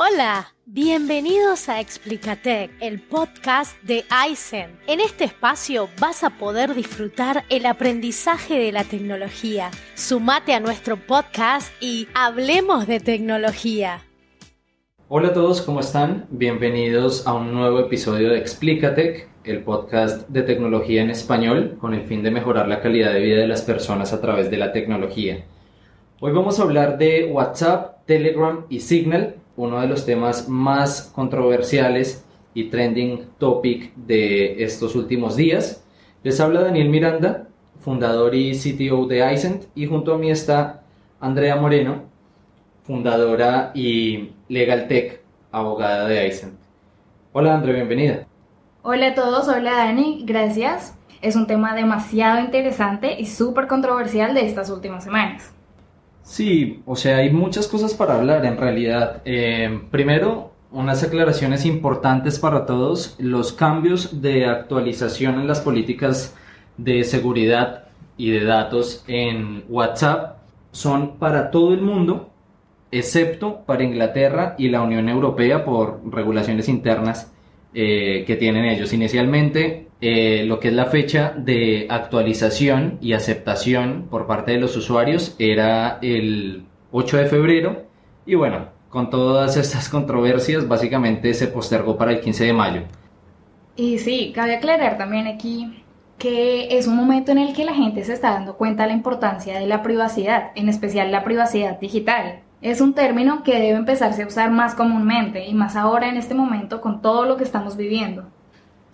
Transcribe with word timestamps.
Hola, 0.00 0.54
bienvenidos 0.64 1.68
a 1.68 1.80
Explicatec, 1.80 2.70
el 2.80 3.00
podcast 3.00 3.82
de 3.82 4.04
Aizen. 4.10 4.78
En 4.86 5.00
este 5.00 5.24
espacio 5.24 5.88
vas 6.00 6.22
a 6.22 6.30
poder 6.30 6.72
disfrutar 6.76 7.42
el 7.48 7.66
aprendizaje 7.66 8.60
de 8.60 8.70
la 8.70 8.84
tecnología. 8.84 9.72
Sumate 9.96 10.54
a 10.54 10.60
nuestro 10.60 10.98
podcast 10.98 11.72
y 11.82 12.06
hablemos 12.14 12.86
de 12.86 13.00
tecnología. 13.00 14.04
Hola 15.08 15.30
a 15.30 15.32
todos, 15.32 15.62
¿cómo 15.62 15.80
están? 15.80 16.26
Bienvenidos 16.30 17.26
a 17.26 17.34
un 17.34 17.52
nuevo 17.52 17.80
episodio 17.80 18.30
de 18.30 18.38
Explicatec, 18.38 19.28
el 19.42 19.64
podcast 19.64 20.28
de 20.28 20.42
tecnología 20.42 21.02
en 21.02 21.10
español 21.10 21.76
con 21.80 21.92
el 21.92 22.02
fin 22.02 22.22
de 22.22 22.30
mejorar 22.30 22.68
la 22.68 22.80
calidad 22.80 23.12
de 23.14 23.20
vida 23.20 23.40
de 23.40 23.48
las 23.48 23.62
personas 23.62 24.12
a 24.12 24.20
través 24.20 24.48
de 24.48 24.58
la 24.58 24.70
tecnología. 24.70 25.44
Hoy 26.20 26.30
vamos 26.30 26.60
a 26.60 26.62
hablar 26.62 26.98
de 26.98 27.24
WhatsApp, 27.24 28.06
Telegram 28.06 28.64
y 28.68 28.78
Signal, 28.78 29.34
uno 29.58 29.80
de 29.80 29.88
los 29.88 30.06
temas 30.06 30.48
más 30.48 31.10
controversiales 31.14 32.24
y 32.54 32.70
trending 32.70 33.26
topic 33.38 33.92
de 33.96 34.62
estos 34.62 34.94
últimos 34.94 35.34
días. 35.34 35.84
Les 36.22 36.38
habla 36.38 36.62
Daniel 36.62 36.88
Miranda, 36.88 37.48
fundador 37.80 38.36
y 38.36 38.52
CTO 38.52 39.06
de 39.06 39.24
Aicent, 39.24 39.64
y 39.74 39.86
junto 39.86 40.14
a 40.14 40.18
mí 40.18 40.30
está 40.30 40.82
Andrea 41.20 41.56
Moreno, 41.56 42.02
fundadora 42.84 43.72
y 43.74 44.30
Legal 44.48 44.86
Tech, 44.86 45.22
abogada 45.50 46.06
de 46.06 46.20
Aicent. 46.20 46.54
Hola 47.32 47.56
Andrea, 47.56 47.74
bienvenida. 47.74 48.26
Hola 48.82 49.08
a 49.08 49.14
todos, 49.14 49.48
hola 49.48 49.72
Dani, 49.72 50.22
gracias. 50.24 50.96
Es 51.20 51.34
un 51.34 51.48
tema 51.48 51.74
demasiado 51.74 52.38
interesante 52.38 53.20
y 53.20 53.26
súper 53.26 53.66
controversial 53.66 54.34
de 54.34 54.46
estas 54.46 54.70
últimas 54.70 55.02
semanas. 55.02 55.52
Sí, 56.28 56.82
o 56.84 56.94
sea, 56.94 57.16
hay 57.16 57.30
muchas 57.30 57.66
cosas 57.68 57.94
para 57.94 58.14
hablar 58.16 58.44
en 58.44 58.58
realidad. 58.58 59.22
Eh, 59.24 59.80
primero, 59.90 60.52
unas 60.70 61.02
aclaraciones 61.02 61.64
importantes 61.64 62.38
para 62.38 62.66
todos. 62.66 63.16
Los 63.18 63.54
cambios 63.54 64.20
de 64.20 64.44
actualización 64.44 65.40
en 65.40 65.48
las 65.48 65.60
políticas 65.62 66.36
de 66.76 67.02
seguridad 67.04 67.84
y 68.18 68.30
de 68.30 68.44
datos 68.44 69.04
en 69.08 69.64
WhatsApp 69.70 70.36
son 70.70 71.16
para 71.16 71.50
todo 71.50 71.72
el 71.72 71.80
mundo, 71.80 72.28
excepto 72.90 73.62
para 73.64 73.84
Inglaterra 73.84 74.54
y 74.58 74.68
la 74.68 74.82
Unión 74.82 75.08
Europea 75.08 75.64
por 75.64 76.02
regulaciones 76.12 76.68
internas 76.68 77.32
eh, 77.72 78.24
que 78.26 78.36
tienen 78.36 78.66
ellos. 78.66 78.92
Inicialmente 78.92 79.87
eh, 80.00 80.44
lo 80.46 80.60
que 80.60 80.68
es 80.68 80.74
la 80.74 80.86
fecha 80.86 81.34
de 81.36 81.86
actualización 81.90 82.98
y 83.00 83.14
aceptación 83.14 84.06
por 84.08 84.26
parte 84.26 84.52
de 84.52 84.58
los 84.58 84.76
usuarios 84.76 85.34
era 85.38 85.98
el 86.02 86.64
8 86.92 87.16
de 87.16 87.26
febrero 87.26 87.82
y 88.24 88.36
bueno, 88.36 88.68
con 88.88 89.10
todas 89.10 89.56
estas 89.56 89.88
controversias 89.90 90.68
básicamente 90.68 91.34
se 91.34 91.48
postergó 91.48 91.96
para 91.96 92.12
el 92.12 92.20
15 92.20 92.44
de 92.44 92.52
mayo. 92.52 92.82
Y 93.76 93.98
sí, 93.98 94.32
cabe 94.34 94.56
aclarar 94.56 94.98
también 94.98 95.26
aquí 95.26 95.82
que 96.18 96.76
es 96.76 96.88
un 96.88 96.96
momento 96.96 97.30
en 97.30 97.38
el 97.38 97.54
que 97.54 97.64
la 97.64 97.74
gente 97.74 98.04
se 98.04 98.12
está 98.12 98.32
dando 98.32 98.56
cuenta 98.56 98.82
de 98.82 98.88
la 98.88 98.94
importancia 98.94 99.58
de 99.58 99.66
la 99.66 99.82
privacidad, 99.82 100.50
en 100.56 100.68
especial 100.68 101.12
la 101.12 101.22
privacidad 101.22 101.78
digital. 101.78 102.40
Es 102.60 102.80
un 102.80 102.92
término 102.94 103.44
que 103.44 103.54
debe 103.54 103.78
empezarse 103.78 104.24
a 104.24 104.26
usar 104.26 104.50
más 104.50 104.74
comúnmente 104.74 105.46
y 105.46 105.54
más 105.54 105.76
ahora 105.76 106.08
en 106.08 106.16
este 106.16 106.34
momento 106.34 106.80
con 106.80 107.02
todo 107.02 107.24
lo 107.24 107.36
que 107.36 107.44
estamos 107.44 107.76
viviendo. 107.76 108.24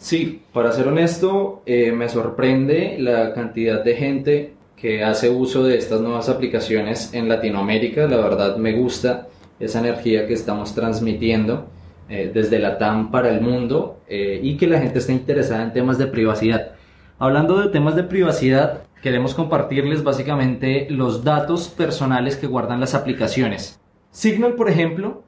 Sí, 0.04 0.42
para 0.52 0.70
ser 0.72 0.86
honesto, 0.88 1.62
eh, 1.64 1.90
me 1.90 2.10
sorprende 2.10 2.96
la 2.98 3.32
cantidad 3.32 3.82
de 3.82 3.96
gente 3.96 4.52
que 4.76 5.02
hace 5.02 5.30
uso 5.30 5.64
de 5.64 5.78
estas 5.78 6.02
nuevas 6.02 6.28
aplicaciones 6.28 7.14
en 7.14 7.26
Latinoamérica. 7.26 8.06
La 8.06 8.18
verdad 8.18 8.58
me 8.58 8.74
gusta 8.74 9.28
esa 9.58 9.78
energía 9.78 10.26
que 10.26 10.34
estamos 10.34 10.74
transmitiendo 10.74 11.68
eh, 12.10 12.30
desde 12.34 12.58
la 12.58 12.76
TAM 12.76 13.10
para 13.10 13.30
el 13.30 13.40
mundo 13.40 14.02
eh, 14.06 14.40
y 14.42 14.58
que 14.58 14.66
la 14.66 14.78
gente 14.78 14.98
esté 14.98 15.14
interesada 15.14 15.62
en 15.62 15.72
temas 15.72 15.96
de 15.96 16.06
privacidad. 16.06 16.72
Hablando 17.18 17.62
de 17.62 17.70
temas 17.70 17.96
de 17.96 18.04
privacidad, 18.04 18.82
queremos 19.00 19.32
compartirles 19.32 20.04
básicamente 20.04 20.86
los 20.90 21.24
datos 21.24 21.68
personales 21.68 22.36
que 22.36 22.46
guardan 22.46 22.78
las 22.78 22.94
aplicaciones. 22.94 23.80
Signal, 24.10 24.52
por 24.52 24.68
ejemplo, 24.68 25.24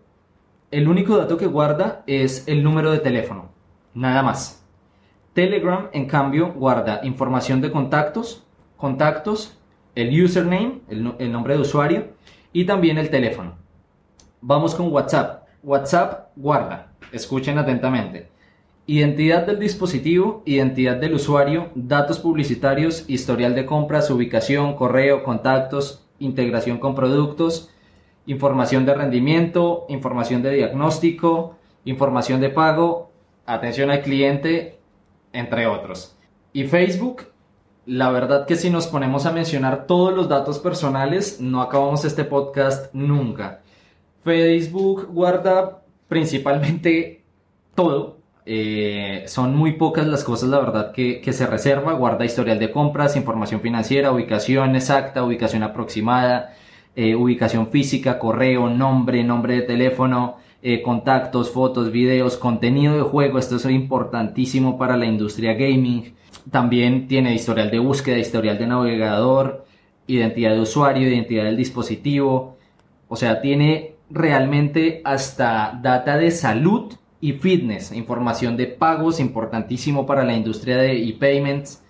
el 0.71 0.87
único 0.87 1.17
dato 1.17 1.39
que 1.39 1.47
guarda 1.47 2.05
es 2.07 2.47
el 2.47 2.63
número 2.63 2.91
de 2.91 2.99
teléfono, 2.99 3.49
nada 3.95 4.23
más. 4.23 4.66
Telegram, 5.37 5.91
en 5.93 6.07
cambio, 6.07 6.55
guarda 6.55 7.01
información 7.03 7.61
de 7.61 7.71
contactos, 7.71 8.43
contactos, 8.79 9.59
el 9.95 10.25
username, 10.25 10.81
el, 10.89 11.31
nombre 11.31 11.55
de 11.55 11.61
usuario 11.61 12.07
y 12.55 12.65
también 12.65 12.97
el 12.97 13.11
teléfono. 13.11 13.53
Vamos 14.41 14.75
con 14.75 14.91
WhatsApp. 14.91 15.47
WhatsApp 15.63 16.31
guarda, 16.37 16.91
escuchen 17.13 17.59
atentamente, 17.59 18.31
identidad 18.87 19.47
del 19.47 19.59
dispositivo, 19.59 20.43
identidad 20.47 20.97
del 20.97 21.13
usuario, 21.13 21.69
datos 21.75 22.19
publicitarios, 22.19 23.05
historial 23.07 23.55
de 23.55 23.67
compras, 23.67 24.11
ubicación, 24.11 24.75
correo, 24.75 25.23
contactos, 25.23 26.07
integración 26.19 26.79
con 26.79 26.95
productos, 26.95 27.69
información 28.25 28.87
de 28.87 28.95
rendimiento, 28.95 29.85
información 29.91 30.41
de 30.41 30.55
diagnóstico, 30.55 31.57
información 31.85 32.41
de 32.41 32.49
pago, 32.49 33.11
atención 33.45 33.91
al 33.91 34.01
cliente 34.01 34.76
entre 35.37 35.67
otros. 35.67 36.17
Y 36.53 36.65
Facebook, 36.65 37.27
la 37.85 38.11
verdad 38.11 38.47
que 38.47 38.57
si 38.57 38.71
nos 38.71 38.87
ponemos 38.87 39.27
a 39.27 39.33
mencionar 39.33 39.87
todos 39.87 40.15
los 40.15 40.29
datos 40.29 40.59
personales, 40.59 41.41
no 41.41 41.61
acabamos 41.63 42.05
este 42.05 42.25
podcast 42.25 42.93
nunca. 42.95 43.61
Facebook 44.25 45.07
guarda 45.13 45.83
principalmente 46.09 47.23
todo. 47.75 48.17
Eh, 48.45 49.25
son 49.27 49.57
muy 49.57 49.73
pocas 49.73 50.07
las 50.07 50.25
cosas, 50.25 50.49
la 50.49 50.61
verdad, 50.61 50.93
que, 50.93 51.21
se 51.33 51.47
reserva. 51.47 51.93
Guarda 51.93 52.25
historial 52.25 52.59
de 52.59 52.71
compras, 52.71 53.17
información 53.17 53.61
financiera, 53.61 54.13
ubicación 54.13 54.77
exacta, 54.77 55.25
ubicación 55.25 55.63
aproximada, 55.63 56.55
eh, 56.95 57.15
ubicación 57.15 57.69
física, 57.69 58.19
correo, 58.19 58.69
nombre, 58.69 59.23
nombre 59.25 59.55
de 59.57 59.63
teléfono, 59.63 60.39
eh, 60.63 60.83
contactos, 60.83 61.51
fotos, 61.51 61.93
videos, 61.93 62.37
contenido 62.37 62.97
de 62.97 63.03
juego. 63.03 63.39
Esto 63.39 63.57
es 63.57 63.65
importantísimo 63.67 64.79
para 64.79 64.97
la 64.97 65.07
industria 65.07 65.55
gaming. 65.55 66.15
También 66.51 67.09
tiene 67.09 67.35
historial 67.35 67.71
de 67.71 67.79
búsqueda, 67.79 68.19
historial 68.19 68.59
de 68.59 68.67
navegador, 68.67 69.67
identidad 70.07 70.53
de 70.55 70.61
usuario, 70.61 71.09
identidad 71.09 71.45
del 71.45 71.57
dispositivo. 71.57 72.57
O 73.09 73.17
sea, 73.17 73.41
tiene 73.41 73.97
realmente 74.11 75.03
hasta 75.05 75.79
data 75.83 76.17
de 76.17 76.31
salud 76.31 76.95
y 77.21 77.33
fitness, 77.33 77.93
información 77.93 78.57
de 78.57 78.67
pagos, 78.67 79.21
importantísimo 79.21 80.07
para 80.07 80.25
la 80.25 80.35
industria 80.35 80.77
de 80.79 81.09
e-payments. 81.09 81.83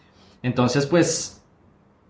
Entonces, 0.42 0.86
pues 0.86 1.42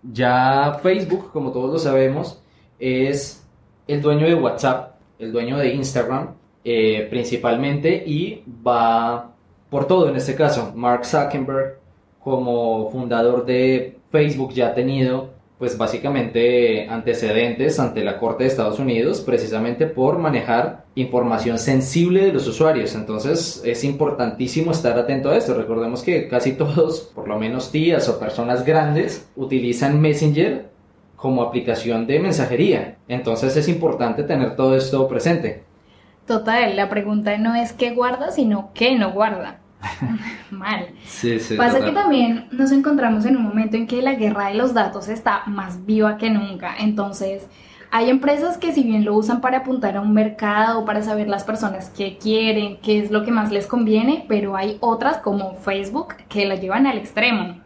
ya 0.03 0.79
Facebook, 0.81 1.31
como 1.31 1.51
todos 1.51 1.71
lo 1.71 1.79
sabemos, 1.79 2.41
es 2.79 3.45
el 3.87 4.01
dueño 4.01 4.25
de 4.27 4.35
WhatsApp, 4.35 4.95
el 5.19 5.31
dueño 5.31 5.57
de 5.57 5.73
Instagram 5.73 6.35
eh, 6.69 7.07
principalmente 7.09 8.03
y 8.05 8.43
va 8.45 9.31
por 9.69 9.87
todo 9.87 10.09
en 10.09 10.17
este 10.17 10.35
caso. 10.35 10.73
Mark 10.75 11.05
Zuckerberg 11.05 11.79
como 12.19 12.91
fundador 12.91 13.45
de 13.45 13.95
Facebook 14.11 14.51
ya 14.51 14.67
ha 14.67 14.73
tenido 14.73 15.29
pues 15.57 15.77
básicamente 15.77 16.89
antecedentes 16.89 17.79
ante 17.79 18.03
la 18.03 18.19
Corte 18.19 18.43
de 18.43 18.49
Estados 18.49 18.79
Unidos 18.79 19.21
precisamente 19.21 19.87
por 19.87 20.19
manejar 20.19 20.83
información 20.95 21.57
sensible 21.57 22.25
de 22.25 22.33
los 22.33 22.45
usuarios. 22.49 22.95
Entonces 22.95 23.61
es 23.63 23.85
importantísimo 23.85 24.71
estar 24.71 24.99
atento 24.99 25.29
a 25.29 25.37
esto. 25.37 25.53
Recordemos 25.53 26.03
que 26.03 26.27
casi 26.27 26.51
todos, 26.51 26.99
por 27.15 27.29
lo 27.29 27.39
menos 27.39 27.71
tías 27.71 28.09
o 28.09 28.19
personas 28.19 28.65
grandes, 28.65 29.29
utilizan 29.37 30.01
Messenger 30.01 30.65
como 31.15 31.43
aplicación 31.43 32.07
de 32.07 32.19
mensajería. 32.19 32.97
Entonces 33.07 33.55
es 33.55 33.69
importante 33.69 34.23
tener 34.23 34.57
todo 34.57 34.75
esto 34.75 35.07
presente. 35.07 35.66
Total, 36.27 36.75
la 36.75 36.89
pregunta 36.89 37.37
no 37.37 37.55
es 37.55 37.71
qué 37.71 37.91
guarda, 37.91 38.31
sino 38.31 38.71
qué 38.73 38.97
no 38.97 39.13
guarda. 39.13 39.59
Mal. 40.51 40.87
Sí, 41.05 41.39
sí, 41.39 41.55
Pasa 41.55 41.83
que 41.83 41.91
también 41.91 42.47
nos 42.51 42.71
encontramos 42.71 43.25
en 43.25 43.37
un 43.37 43.43
momento 43.43 43.77
en 43.77 43.87
que 43.87 44.01
la 44.01 44.15
guerra 44.15 44.49
de 44.49 44.55
los 44.55 44.73
datos 44.73 45.07
está 45.07 45.43
más 45.45 45.85
viva 45.85 46.17
que 46.17 46.29
nunca. 46.29 46.75
Entonces, 46.77 47.47
Hay 47.89 48.09
empresas 48.09 48.57
que 48.57 48.73
si 48.73 48.83
bien 48.83 49.05
lo 49.05 49.15
usan 49.15 49.39
para 49.39 49.59
apuntar 49.59 49.95
a 49.95 50.01
un 50.01 50.13
mercado, 50.13 50.83
para 50.83 51.01
saber 51.01 51.29
las 51.29 51.45
personas 51.45 51.89
que 51.89 52.17
quieren, 52.17 52.79
qué 52.83 52.99
es 52.99 53.11
lo 53.11 53.23
que 53.23 53.31
más 53.31 53.49
les 53.49 53.65
conviene, 53.65 54.25
pero 54.27 54.57
hay 54.57 54.75
otras 54.81 55.19
como 55.19 55.53
Facebook 55.53 56.15
que 56.27 56.45
la 56.45 56.55
llevan 56.55 56.85
al 56.85 56.97
extremo. 56.97 57.61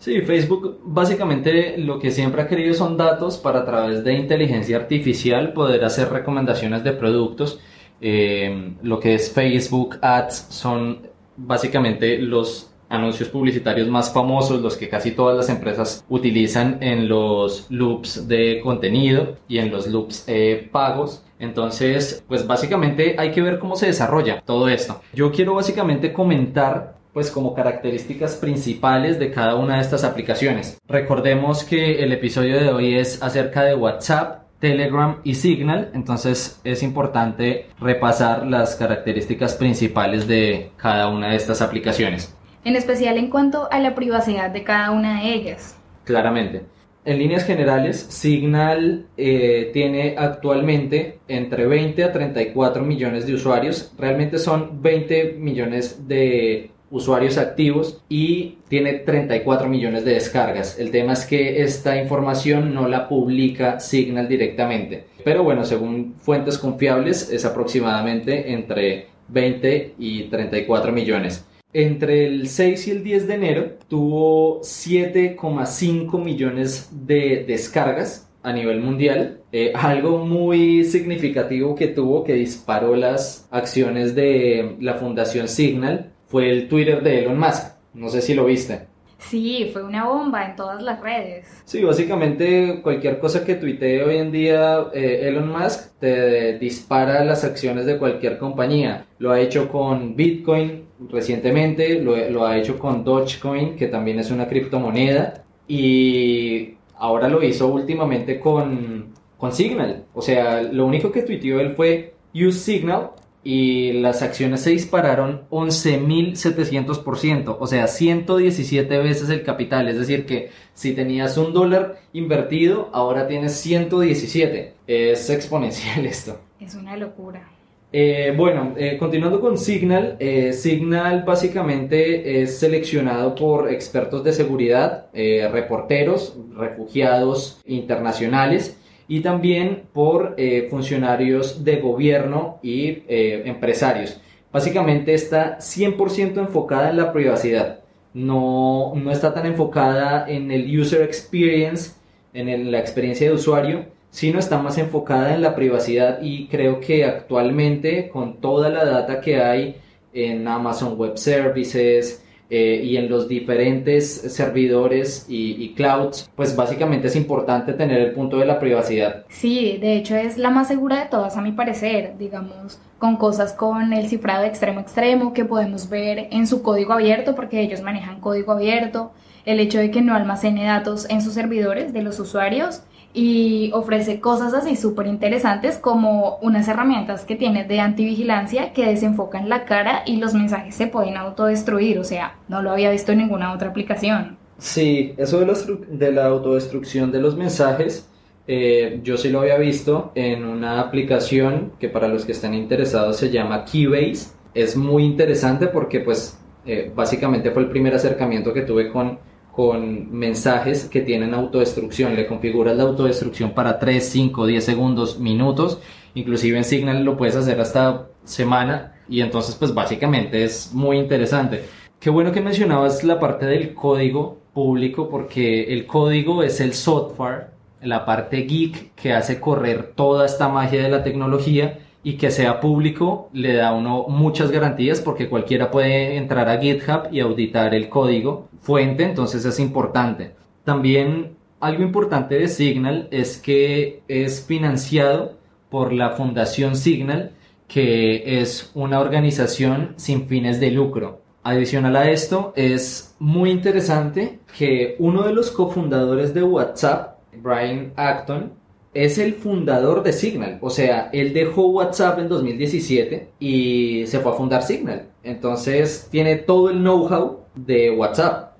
Sí, 0.00 0.22
Facebook 0.22 0.80
básicamente 0.82 1.78
lo 1.78 2.00
que 2.00 2.10
siempre 2.10 2.42
ha 2.42 2.48
querido 2.48 2.74
son 2.74 2.96
datos 2.96 3.38
para 3.38 3.60
a 3.60 3.64
través 3.64 4.02
de 4.02 4.14
inteligencia 4.14 4.76
artificial 4.76 5.52
poder 5.52 5.84
hacer 5.84 6.10
recomendaciones 6.10 6.82
de 6.82 6.92
productos. 6.92 7.60
Eh, 8.00 8.74
lo 8.82 9.00
que 9.00 9.14
es 9.14 9.32
Facebook 9.32 9.98
Ads 10.02 10.46
son 10.50 11.08
básicamente 11.36 12.18
los 12.18 12.70
anuncios 12.88 13.28
publicitarios 13.28 13.88
más 13.88 14.12
famosos, 14.12 14.60
los 14.60 14.76
que 14.76 14.88
casi 14.88 15.12
todas 15.12 15.36
las 15.36 15.48
empresas 15.48 16.04
utilizan 16.08 16.78
en 16.80 17.08
los 17.08 17.66
loops 17.70 18.28
de 18.28 18.60
contenido 18.62 19.36
y 19.48 19.58
en 19.58 19.70
los 19.70 19.86
loops 19.86 20.24
eh, 20.26 20.68
pagos. 20.70 21.24
Entonces, 21.38 22.24
pues 22.28 22.46
básicamente 22.46 23.16
hay 23.18 23.30
que 23.32 23.42
ver 23.42 23.58
cómo 23.58 23.76
se 23.76 23.86
desarrolla 23.86 24.40
todo 24.40 24.68
esto. 24.68 25.00
Yo 25.12 25.32
quiero 25.32 25.54
básicamente 25.54 26.12
comentar 26.12 26.94
pues 27.12 27.30
como 27.30 27.54
características 27.54 28.34
principales 28.34 29.20
de 29.20 29.30
cada 29.30 29.54
una 29.54 29.76
de 29.76 29.82
estas 29.82 30.02
aplicaciones. 30.02 30.78
Recordemos 30.88 31.62
que 31.62 32.02
el 32.02 32.12
episodio 32.12 32.58
de 32.58 32.70
hoy 32.70 32.94
es 32.96 33.22
acerca 33.22 33.62
de 33.62 33.76
WhatsApp, 33.76 34.43
Telegram 34.64 35.20
y 35.24 35.34
Signal, 35.34 35.90
entonces 35.92 36.60
es 36.64 36.82
importante 36.82 37.66
repasar 37.78 38.46
las 38.46 38.76
características 38.76 39.54
principales 39.54 40.26
de 40.26 40.70
cada 40.76 41.08
una 41.08 41.30
de 41.30 41.36
estas 41.36 41.60
aplicaciones 41.60 42.34
en 42.64 42.76
especial 42.76 43.18
en 43.18 43.30
cuanto 43.30 43.68
a 43.70 43.78
la 43.78 43.94
privacidad 43.94 44.50
de 44.50 44.64
cada 44.64 44.90
una 44.90 45.22
de 45.22 45.34
ellas. 45.34 45.78
Claramente. 46.04 46.62
En 47.06 47.18
líneas 47.18 47.44
generales, 47.44 48.06
Signal 48.08 49.06
eh, 49.18 49.70
tiene 49.74 50.14
actualmente 50.16 51.18
entre 51.28 51.66
20 51.66 52.02
a 52.02 52.12
34 52.12 52.82
millones 52.82 53.26
de 53.26 53.34
usuarios. 53.34 53.92
Realmente 53.98 54.38
son 54.38 54.80
20 54.80 55.36
millones 55.38 56.08
de 56.08 56.70
usuarios 56.94 57.38
activos 57.38 58.00
y 58.08 58.58
tiene 58.68 58.94
34 58.94 59.68
millones 59.68 60.04
de 60.04 60.14
descargas. 60.14 60.78
El 60.78 60.92
tema 60.92 61.14
es 61.14 61.26
que 61.26 61.62
esta 61.62 62.00
información 62.00 62.72
no 62.72 62.86
la 62.86 63.08
publica 63.08 63.80
Signal 63.80 64.28
directamente. 64.28 65.04
Pero 65.24 65.42
bueno, 65.42 65.64
según 65.64 66.14
fuentes 66.18 66.56
confiables 66.56 67.30
es 67.30 67.44
aproximadamente 67.44 68.52
entre 68.52 69.08
20 69.26 69.94
y 69.98 70.22
34 70.24 70.92
millones. 70.92 71.44
Entre 71.72 72.26
el 72.26 72.48
6 72.48 72.86
y 72.86 72.90
el 72.92 73.02
10 73.02 73.26
de 73.26 73.34
enero 73.34 73.72
tuvo 73.88 74.60
7,5 74.60 76.22
millones 76.22 76.90
de 76.92 77.44
descargas 77.44 78.30
a 78.44 78.52
nivel 78.52 78.80
mundial. 78.80 79.40
Eh, 79.50 79.72
algo 79.74 80.18
muy 80.18 80.84
significativo 80.84 81.74
que 81.74 81.88
tuvo 81.88 82.22
que 82.22 82.34
disparó 82.34 82.94
las 82.94 83.48
acciones 83.50 84.14
de 84.14 84.76
la 84.78 84.94
Fundación 84.94 85.48
Signal 85.48 86.13
fue 86.34 86.50
el 86.50 86.66
Twitter 86.66 87.00
de 87.00 87.20
Elon 87.20 87.38
Musk. 87.38 87.76
No 87.94 88.08
sé 88.08 88.20
si 88.20 88.34
lo 88.34 88.46
viste. 88.46 88.88
Sí, 89.18 89.70
fue 89.72 89.84
una 89.84 90.06
bomba 90.06 90.44
en 90.44 90.56
todas 90.56 90.82
las 90.82 91.00
redes. 91.00 91.46
Sí, 91.64 91.84
básicamente 91.84 92.80
cualquier 92.82 93.20
cosa 93.20 93.44
que 93.44 93.54
tuitee 93.54 94.02
hoy 94.02 94.16
en 94.16 94.32
día 94.32 94.86
eh, 94.92 95.28
Elon 95.28 95.48
Musk 95.48 95.92
te 96.00 96.58
dispara 96.58 97.24
las 97.24 97.44
acciones 97.44 97.86
de 97.86 97.98
cualquier 97.98 98.36
compañía. 98.38 99.06
Lo 99.20 99.30
ha 99.30 99.38
hecho 99.38 99.68
con 99.68 100.16
Bitcoin 100.16 100.86
recientemente, 101.08 102.00
lo, 102.00 102.44
ha 102.44 102.58
hecho 102.58 102.80
con 102.80 103.04
Dogecoin, 103.04 103.76
que 103.76 103.86
también 103.86 104.18
es 104.18 104.32
una 104.32 104.48
criptomoneda, 104.48 105.44
y 105.68 106.74
ahora 106.96 107.28
lo 107.28 107.44
hizo 107.44 107.68
últimamente 107.68 108.40
con, 108.40 109.14
con 109.38 109.52
Signal. 109.52 110.06
O 110.12 110.20
sea, 110.20 110.62
lo 110.62 110.84
único 110.84 111.12
que 111.12 111.22
tuiteó 111.22 111.60
él 111.60 111.76
fue 111.76 112.14
Use 112.34 112.58
Signal 112.58 113.10
y 113.44 113.92
las 113.92 114.22
acciones 114.22 114.62
se 114.62 114.70
dispararon 114.70 115.42
11.700%, 115.50 117.56
o 117.60 117.66
sea, 117.66 117.86
117 117.86 118.98
veces 118.98 119.28
el 119.28 119.44
capital. 119.44 119.88
Es 119.88 119.98
decir, 119.98 120.24
que 120.24 120.48
si 120.72 120.94
tenías 120.94 121.36
un 121.36 121.52
dólar 121.52 122.00
invertido, 122.14 122.88
ahora 122.94 123.28
tienes 123.28 123.52
117. 123.56 124.72
Es 124.86 125.28
exponencial 125.28 126.06
esto. 126.14 126.40
Es 126.58 126.74
una 126.74 126.96
locura. 126.96 127.50
Eh, 127.96 128.34
bueno, 128.36 128.74
eh, 128.76 128.98
continuando 128.98 129.40
con 129.40 129.56
Signal, 129.56 130.16
eh, 130.18 130.52
Signal 130.52 131.22
básicamente 131.22 132.42
es 132.42 132.58
seleccionado 132.58 133.36
por 133.36 133.70
expertos 133.70 134.24
de 134.24 134.32
seguridad, 134.32 135.06
reporteros, 135.12 136.36
refugiados 136.56 137.60
internacionales 137.66 138.76
y 139.08 139.20
también 139.20 139.82
por 139.92 140.34
eh, 140.36 140.68
funcionarios 140.70 141.64
de 141.64 141.76
gobierno 141.76 142.58
y 142.62 143.02
eh, 143.08 143.42
empresarios. 143.46 144.20
Básicamente 144.52 145.14
está 145.14 145.58
100% 145.58 146.38
enfocada 146.38 146.90
en 146.90 146.96
la 146.96 147.12
privacidad, 147.12 147.80
no, 148.14 148.92
no, 148.94 149.10
está 149.10 149.34
tan 149.34 149.46
enfocada 149.46 150.28
en 150.28 150.52
el 150.52 150.78
user 150.78 151.02
experience, 151.02 151.92
en 152.32 152.70
la 152.70 152.78
experiencia 152.78 153.28
de 153.28 153.34
usuario, 153.34 153.86
sino 154.10 154.38
está 154.38 154.58
más 154.58 154.78
enfocada 154.78 155.34
en 155.34 155.42
la 155.42 155.56
privacidad 155.56 156.20
y 156.22 156.46
creo 156.46 156.78
que 156.78 157.04
actualmente 157.04 158.08
con 158.08 158.40
toda 158.40 158.68
la 158.68 158.84
data 158.84 159.20
que 159.20 159.42
hay 159.42 159.76
en 160.12 160.46
Amazon 160.46 160.96
Web 160.96 161.18
Services, 161.18 162.23
eh, 162.50 162.82
y 162.84 162.96
en 162.98 163.08
los 163.08 163.26
diferentes 163.26 164.06
servidores 164.32 165.26
y, 165.28 165.72
clouds, 165.74 166.30
pues 166.36 166.54
básicamente 166.54 167.08
es 167.08 167.16
importante 167.16 167.72
tener 167.72 168.00
el 168.00 168.12
punto 168.12 168.36
de 168.36 168.46
la 168.46 168.60
privacidad. 168.60 169.24
Sí, 169.28 169.78
de 169.80 169.96
hecho 169.96 170.14
es 170.14 170.36
la 170.36 170.50
más 170.50 170.68
segura 170.68 171.00
de 171.00 171.08
todas 171.08 171.36
a 171.36 171.40
mi 171.40 171.52
parecer, 171.52 172.18
digamos, 172.18 172.78
con 172.98 173.16
cosas 173.16 173.52
con 173.54 173.92
el 173.92 174.08
cifrado 174.08 174.44
extremo 174.44 174.80
extremo 174.80 175.32
que 175.32 175.44
podemos 175.44 175.88
ver 175.88 176.28
en 176.30 176.46
su 176.46 176.62
código 176.62 176.92
abierto, 176.92 177.34
porque 177.34 177.60
ellos 177.60 177.80
manejan 177.80 178.20
código 178.20 178.52
abierto, 178.52 179.12
el 179.46 179.60
hecho 179.60 179.78
de 179.78 179.90
que 179.90 180.02
no 180.02 180.14
almacene 180.14 180.64
datos 180.64 181.08
en 181.10 181.22
sus 181.22 181.34
servidores 181.34 181.92
de 181.92 182.02
los 182.02 182.20
usuarios 182.20 182.82
y 183.16 183.70
ofrece 183.72 184.20
cosas 184.20 184.52
así 184.52 184.74
súper 184.74 185.06
interesantes 185.06 185.78
como 185.78 186.38
unas 186.42 186.66
herramientas 186.66 187.24
que 187.24 187.36
tiene 187.36 187.64
de 187.64 187.78
antivigilancia 187.78 188.72
que 188.72 188.86
desenfocan 188.86 189.48
la 189.48 189.64
cara 189.64 190.02
y 190.04 190.16
los 190.16 190.34
mensajes 190.34 190.74
se 190.74 190.88
pueden 190.88 191.16
autodestruir, 191.16 192.00
o 192.00 192.04
sea, 192.04 192.36
no 192.48 192.60
lo 192.60 192.72
había 192.72 192.90
visto 192.90 193.12
en 193.12 193.18
ninguna 193.18 193.52
otra 193.52 193.68
aplicación. 193.68 194.36
Sí, 194.58 195.14
eso 195.16 195.38
de 195.38 195.46
la, 195.46 195.54
de 195.88 196.12
la 196.12 196.26
autodestrucción 196.26 197.12
de 197.12 197.20
los 197.20 197.36
mensajes, 197.36 198.10
eh, 198.48 199.00
yo 199.04 199.16
sí 199.16 199.28
lo 199.30 199.40
había 199.40 199.58
visto 199.58 200.10
en 200.16 200.44
una 200.44 200.80
aplicación 200.80 201.72
que 201.78 201.88
para 201.88 202.08
los 202.08 202.24
que 202.24 202.32
están 202.32 202.52
interesados 202.52 203.16
se 203.16 203.30
llama 203.30 203.64
Keybase. 203.64 204.34
Es 204.54 204.76
muy 204.76 205.04
interesante 205.04 205.68
porque 205.68 206.00
pues 206.00 206.38
eh, 206.66 206.90
básicamente 206.94 207.50
fue 207.52 207.62
el 207.62 207.68
primer 207.68 207.94
acercamiento 207.94 208.52
que 208.52 208.62
tuve 208.62 208.90
con 208.90 209.18
con 209.54 210.12
mensajes 210.12 210.86
que 210.86 211.00
tienen 211.00 211.32
autodestrucción. 211.32 212.16
Le 212.16 212.26
configuras 212.26 212.76
la 212.76 212.82
autodestrucción 212.82 213.52
para 213.52 213.78
3, 213.78 214.04
5, 214.04 214.46
10 214.46 214.64
segundos, 214.64 215.18
minutos. 215.20 215.80
Inclusive 216.14 216.58
en 216.58 216.64
Signal 216.64 217.04
lo 217.04 217.16
puedes 217.16 217.36
hacer 217.36 217.60
hasta 217.60 218.08
semana. 218.24 218.94
Y 219.08 219.20
entonces 219.20 219.54
pues 219.54 219.72
básicamente 219.72 220.42
es 220.44 220.72
muy 220.72 220.98
interesante. 220.98 221.64
Qué 222.00 222.10
bueno 222.10 222.32
que 222.32 222.40
mencionabas 222.40 223.04
la 223.04 223.20
parte 223.20 223.46
del 223.46 223.74
código 223.74 224.38
público 224.52 225.08
porque 225.08 225.72
el 225.72 225.86
código 225.86 226.42
es 226.42 226.60
el 226.60 226.74
software, 226.74 227.50
la 227.80 228.04
parte 228.04 228.42
geek 228.42 228.94
que 228.94 229.12
hace 229.12 229.40
correr 229.40 229.92
toda 229.94 230.26
esta 230.26 230.48
magia 230.48 230.82
de 230.82 230.88
la 230.88 231.02
tecnología 231.04 231.78
y 232.04 232.18
que 232.18 232.30
sea 232.30 232.60
público 232.60 233.30
le 233.32 233.54
da 233.54 233.68
a 233.68 233.74
uno 233.74 234.06
muchas 234.08 234.50
garantías 234.50 235.00
porque 235.00 235.28
cualquiera 235.28 235.70
puede 235.70 236.16
entrar 236.16 236.48
a 236.48 236.60
GitHub 236.60 237.08
y 237.10 237.20
auditar 237.20 237.74
el 237.74 237.88
código 237.88 238.48
fuente, 238.60 239.04
entonces 239.04 239.44
es 239.44 239.58
importante. 239.58 240.32
También 240.64 241.34
algo 241.60 241.82
importante 241.82 242.38
de 242.38 242.48
Signal 242.48 243.08
es 243.10 243.38
que 243.38 244.02
es 244.06 244.44
financiado 244.44 245.38
por 245.70 245.92
la 245.92 246.10
Fundación 246.10 246.76
Signal, 246.76 247.32
que 247.66 248.40
es 248.40 248.70
una 248.74 249.00
organización 249.00 249.94
sin 249.96 250.28
fines 250.28 250.60
de 250.60 250.70
lucro. 250.70 251.22
Adicional 251.42 251.96
a 251.96 252.10
esto, 252.10 252.52
es 252.54 253.16
muy 253.18 253.50
interesante 253.50 254.40
que 254.56 254.96
uno 254.98 255.22
de 255.22 255.32
los 255.32 255.50
cofundadores 255.50 256.34
de 256.34 256.42
WhatsApp, 256.42 257.18
Brian 257.42 257.92
Acton, 257.96 258.52
es 258.94 259.18
el 259.18 259.34
fundador 259.34 260.02
de 260.02 260.12
Signal. 260.12 260.58
O 260.60 260.70
sea, 260.70 261.10
él 261.12 261.34
dejó 261.34 261.68
WhatsApp 261.68 262.20
en 262.20 262.28
2017 262.28 263.28
y 263.40 264.06
se 264.06 264.20
fue 264.20 264.32
a 264.32 264.34
fundar 264.34 264.62
Signal. 264.62 265.08
Entonces 265.22 266.08
tiene 266.10 266.36
todo 266.36 266.70
el 266.70 266.78
know-how 266.78 267.40
de 267.54 267.90
WhatsApp. 267.90 268.52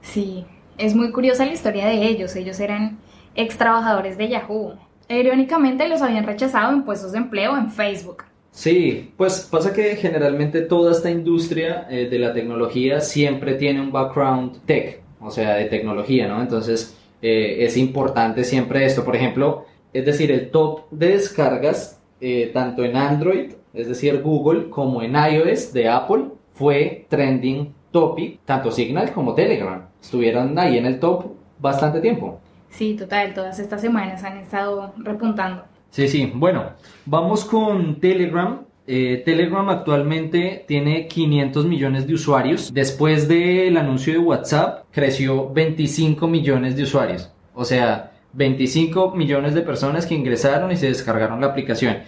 Sí, 0.00 0.44
es 0.78 0.94
muy 0.94 1.12
curiosa 1.12 1.44
la 1.44 1.52
historia 1.52 1.86
de 1.86 2.06
ellos. 2.06 2.34
Ellos 2.34 2.58
eran 2.58 2.98
ex 3.34 3.56
trabajadores 3.56 4.18
de 4.18 4.28
Yahoo. 4.28 4.74
Irónicamente 5.08 5.88
los 5.88 6.00
habían 6.00 6.24
rechazado 6.24 6.72
en 6.72 6.84
puestos 6.84 7.12
de 7.12 7.18
empleo 7.18 7.56
en 7.56 7.70
Facebook. 7.70 8.24
Sí, 8.50 9.12
pues 9.16 9.48
pasa 9.50 9.72
que 9.72 9.96
generalmente 9.96 10.60
toda 10.60 10.92
esta 10.92 11.10
industria 11.10 11.86
eh, 11.90 12.08
de 12.08 12.18
la 12.18 12.34
tecnología 12.34 13.00
siempre 13.00 13.54
tiene 13.54 13.80
un 13.80 13.90
background 13.90 14.64
tech, 14.66 15.00
o 15.20 15.30
sea, 15.30 15.54
de 15.54 15.64
tecnología, 15.66 16.28
¿no? 16.28 16.40
Entonces 16.40 16.96
eh, 17.22 17.58
es 17.60 17.76
importante 17.78 18.44
siempre 18.44 18.84
esto. 18.84 19.04
Por 19.04 19.16
ejemplo, 19.16 19.64
es 19.92 20.04
decir, 20.04 20.30
el 20.30 20.50
top 20.50 20.90
de 20.90 21.08
descargas 21.08 22.00
eh, 22.20 22.50
tanto 22.52 22.84
en 22.84 22.96
Android, 22.96 23.52
es 23.74 23.88
decir, 23.88 24.22
Google, 24.22 24.70
como 24.70 25.02
en 25.02 25.14
iOS 25.14 25.72
de 25.72 25.88
Apple, 25.88 26.26
fue 26.52 27.06
trending 27.08 27.74
topic, 27.90 28.40
tanto 28.44 28.70
Signal 28.70 29.12
como 29.12 29.34
Telegram. 29.34 29.88
Estuvieron 30.00 30.58
ahí 30.58 30.78
en 30.78 30.86
el 30.86 30.98
top 31.00 31.32
bastante 31.58 32.00
tiempo. 32.00 32.40
Sí, 32.70 32.94
total, 32.94 33.34
todas 33.34 33.58
estas 33.58 33.80
semanas 33.80 34.24
han 34.24 34.38
estado 34.38 34.94
repuntando. 34.96 35.64
Sí, 35.90 36.08
sí, 36.08 36.32
bueno, 36.34 36.70
vamos 37.04 37.44
con 37.44 38.00
Telegram. 38.00 38.62
Eh, 38.86 39.22
Telegram 39.24 39.68
actualmente 39.68 40.64
tiene 40.66 41.06
500 41.06 41.66
millones 41.66 42.06
de 42.06 42.14
usuarios. 42.14 42.72
Después 42.72 43.28
del 43.28 43.76
anuncio 43.76 44.12
de 44.12 44.18
WhatsApp, 44.18 44.84
creció 44.90 45.52
25 45.52 46.26
millones 46.26 46.76
de 46.76 46.84
usuarios. 46.84 47.30
O 47.54 47.64
sea, 47.64 48.11
25 48.32 49.14
millones 49.14 49.54
de 49.54 49.62
personas 49.62 50.06
que 50.06 50.14
ingresaron 50.14 50.72
y 50.72 50.76
se 50.76 50.86
descargaron 50.86 51.40
la 51.40 51.48
aplicación. 51.48 51.98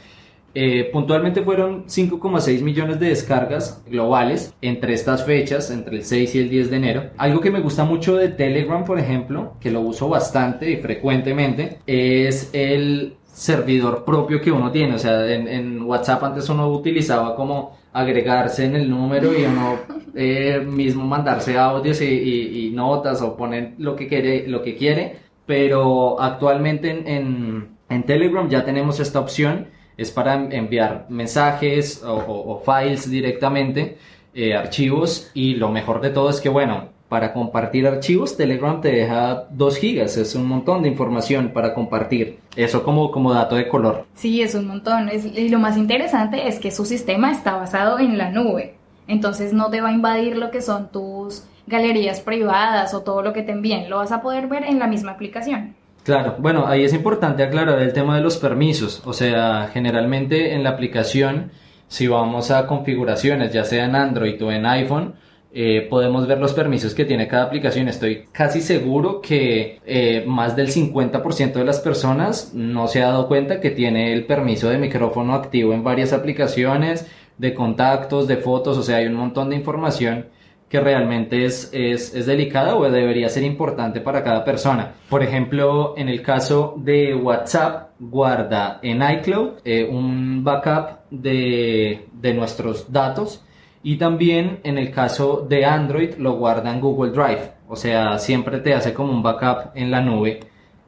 Eh, 0.57 0.88
puntualmente 0.93 1.43
fueron 1.43 1.87
5,6 1.87 2.62
millones 2.62 3.00
de 3.00 3.09
descargas 3.09 3.83
globales 3.87 4.54
entre 4.62 4.95
estas 4.95 5.25
fechas, 5.25 5.71
entre 5.71 5.97
el 5.97 6.04
6 6.04 6.35
y 6.37 6.38
el 6.38 6.49
10 6.49 6.71
de 6.71 6.76
enero. 6.76 7.02
Algo 7.19 7.40
que 7.40 7.50
me 7.50 7.61
gusta 7.61 7.85
mucho 7.85 8.16
de 8.16 8.28
Telegram, 8.28 8.85
por 8.85 9.00
ejemplo, 9.00 9.54
que 9.61 9.73
lo 9.73 9.81
uso 9.81 10.09
bastante 10.09 10.71
y 10.71 10.76
frecuentemente, 10.76 11.78
es 11.87 12.50
el 12.52 13.16
servidor 13.35 14.04
propio 14.04 14.40
que 14.40 14.52
uno 14.52 14.71
tiene. 14.71 14.95
O 14.95 14.99
sea, 14.99 15.26
en, 15.28 15.83
WhatsApp 15.83 16.23
antes 16.23 16.49
uno 16.49 16.69
utilizaba 16.69 17.35
como 17.35 17.76
agregarse 17.93 18.64
en 18.64 18.76
el 18.76 18.88
número 18.88 19.37
y 19.37 19.45
uno 19.45 19.78
eh, 20.14 20.64
mismo 20.64 21.04
mandarse 21.04 21.59
audios 21.59 22.00
y, 22.00 22.71
notas 22.75 23.23
o 23.23 23.37
poner 23.37 23.75
lo 23.78 23.95
que 23.97 24.07
quiere, 24.07 24.47
lo 24.47 24.62
que 24.62 24.76
quiere. 24.76 25.24
Pero 25.46 26.20
actualmente 26.20 26.90
en, 26.90 27.68
en 27.88 28.02
Telegram 28.04 28.48
ya 28.48 28.64
tenemos 28.64 29.00
esta 29.00 29.20
opción. 29.20 29.68
Es 29.96 30.10
para 30.10 30.34
enviar 30.34 31.06
mensajes 31.08 32.02
o, 32.04 32.60
files 32.64 33.08
directamente, 33.08 33.98
eh, 34.34 34.54
archivos. 34.54 35.30
Y 35.34 35.54
lo 35.54 35.70
mejor 35.70 36.00
de 36.00 36.10
todo 36.10 36.30
es 36.30 36.40
que 36.40 36.48
bueno, 36.48 36.88
para 37.08 37.32
compartir 37.32 37.86
archivos 37.86 38.36
Telegram 38.36 38.80
te 38.80 38.90
deja 38.90 39.46
2 39.50 39.76
gigas, 39.76 40.16
es 40.16 40.34
un 40.34 40.46
montón 40.46 40.82
de 40.82 40.88
información 40.88 41.50
para 41.50 41.72
compartir, 41.72 42.38
eso 42.56 42.82
como, 42.82 43.12
como 43.12 43.32
dato 43.32 43.54
de 43.54 43.68
color. 43.68 44.04
Sí, 44.14 44.42
es 44.42 44.56
un 44.56 44.66
montón. 44.66 45.10
Y 45.12 45.48
lo 45.48 45.60
más 45.60 45.76
interesante 45.76 46.48
es 46.48 46.58
que 46.58 46.72
su 46.72 46.84
sistema 46.84 47.30
está 47.30 47.54
basado 47.54 48.00
en 48.00 48.18
la 48.18 48.30
nube, 48.30 48.74
entonces 49.06 49.52
no 49.52 49.70
te 49.70 49.80
va 49.80 49.90
a 49.90 49.92
invadir 49.92 50.36
lo 50.36 50.50
que 50.50 50.60
son 50.60 50.90
tus 50.90 51.44
galerías 51.66 52.21
privadas 52.21 52.94
o 52.94 53.02
todo 53.02 53.23
lo 53.23 53.33
que 53.33 53.42
te 53.42 53.52
envíen, 53.52 53.88
lo 53.88 53.99
vas 53.99 54.12
a 54.12 54.23
poder 54.23 54.47
ver 54.49 54.64
en 54.64 54.78
la 54.78 54.87
misma 54.87 55.12
aplicación. 55.12 55.75
Claro, 56.04 56.37
bueno, 56.38 56.66
ahí 56.66 56.85
es 56.85 56.92
importante 56.92 57.42
aclarar 57.42 57.80
el 57.80 57.94
tema 57.94 58.16
de 58.16 58.23
los 58.23 58.37
permisos. 58.37 59.02
O 59.06 59.14
sea, 59.14 59.71
generalmente 59.73 60.52
en 60.52 60.62
la 60.62 60.71
aplicación, 60.71 61.50
si 61.88 62.09
vamos 62.09 62.50
a 62.50 62.66
configuraciones, 62.66 63.52
ya 63.52 63.64
sea 63.64 63.87
en 63.87 63.97
Android 63.97 64.42
o 64.44 64.52
en 64.52 64.66
iPhone, 64.66 65.14
eh, 65.56 65.87
podemos 65.88 66.26
ver 66.26 66.38
los 66.38 66.52
permisos 66.52 66.94
que 66.94 67.06
tiene 67.06 67.26
cada 67.26 67.44
aplicación. 67.44 67.88
Estoy 67.88 68.25
casi 68.33 68.61
seguro 68.61 69.23
que 69.23 69.80
eh, 69.87 70.25
más 70.26 70.56
del 70.56 70.68
50% 70.68 71.52
de 71.54 71.64
las 71.64 71.80
personas 71.80 72.52
no 72.52 72.87
se 72.87 73.02
ha 73.02 73.06
dado 73.06 73.26
cuenta 73.26 73.61
que 73.61 73.71
tiene 73.71 74.12
el 74.12 74.26
permiso 74.26 74.68
de 74.68 74.78
micrófono 74.78 75.33
activo 75.35 75.73
en 75.73 75.85
varias 75.85 76.12
aplicaciones, 76.12 77.06
de 77.38 77.54
contactos, 77.54 78.28
de 78.28 78.37
fotos, 78.37 78.76
o 78.76 78.83
sea, 78.83 78.97
hay 78.99 79.06
un 79.06 79.14
montón 79.14 79.50
de 79.50 79.56
información 79.56 80.26
que 80.75 80.81
realmente 80.81 81.45
es, 81.45 81.71
es, 81.73 82.26
delicada 82.26 82.75
o 82.75 82.90
debería 82.90 83.28
ser 83.28 83.45
importante 83.45 84.00
para 84.00 84.25
cada 84.25 84.45
persona. 84.45 84.90
Por 85.09 85.23
ejemplo, 85.23 85.95
en 85.97 86.09
el 86.09 86.21
caso 86.21 86.75
de 86.76 87.14
WhatsApp, 87.14 87.90
guarda 88.00 88.81
en 88.83 89.00
iCloud 89.00 89.61
eh, 89.64 89.88
un 89.88 90.43
backup 90.43 90.99
de, 91.12 92.09
de 92.12 92.35
nuestros 92.35 92.90
datos 92.90 93.45
y 93.85 93.99
también 93.99 94.59
en 94.64 94.76
el 94.76 94.90
caso 94.90 95.47
de 95.49 95.64
Android 95.64 96.14
lo 96.19 96.33
guarda 96.33 96.73
en 96.73 96.81
Google 96.81 97.12
Drive. 97.12 97.52
O 97.69 97.76
sea, 97.76 98.19
siempre 98.19 98.59
te 98.59 98.75
hace 98.75 98.93
como 98.93 99.12
un 99.12 99.23
backup 99.23 99.76
en 99.76 99.93
la 99.93 100.00
nube. 100.00 100.40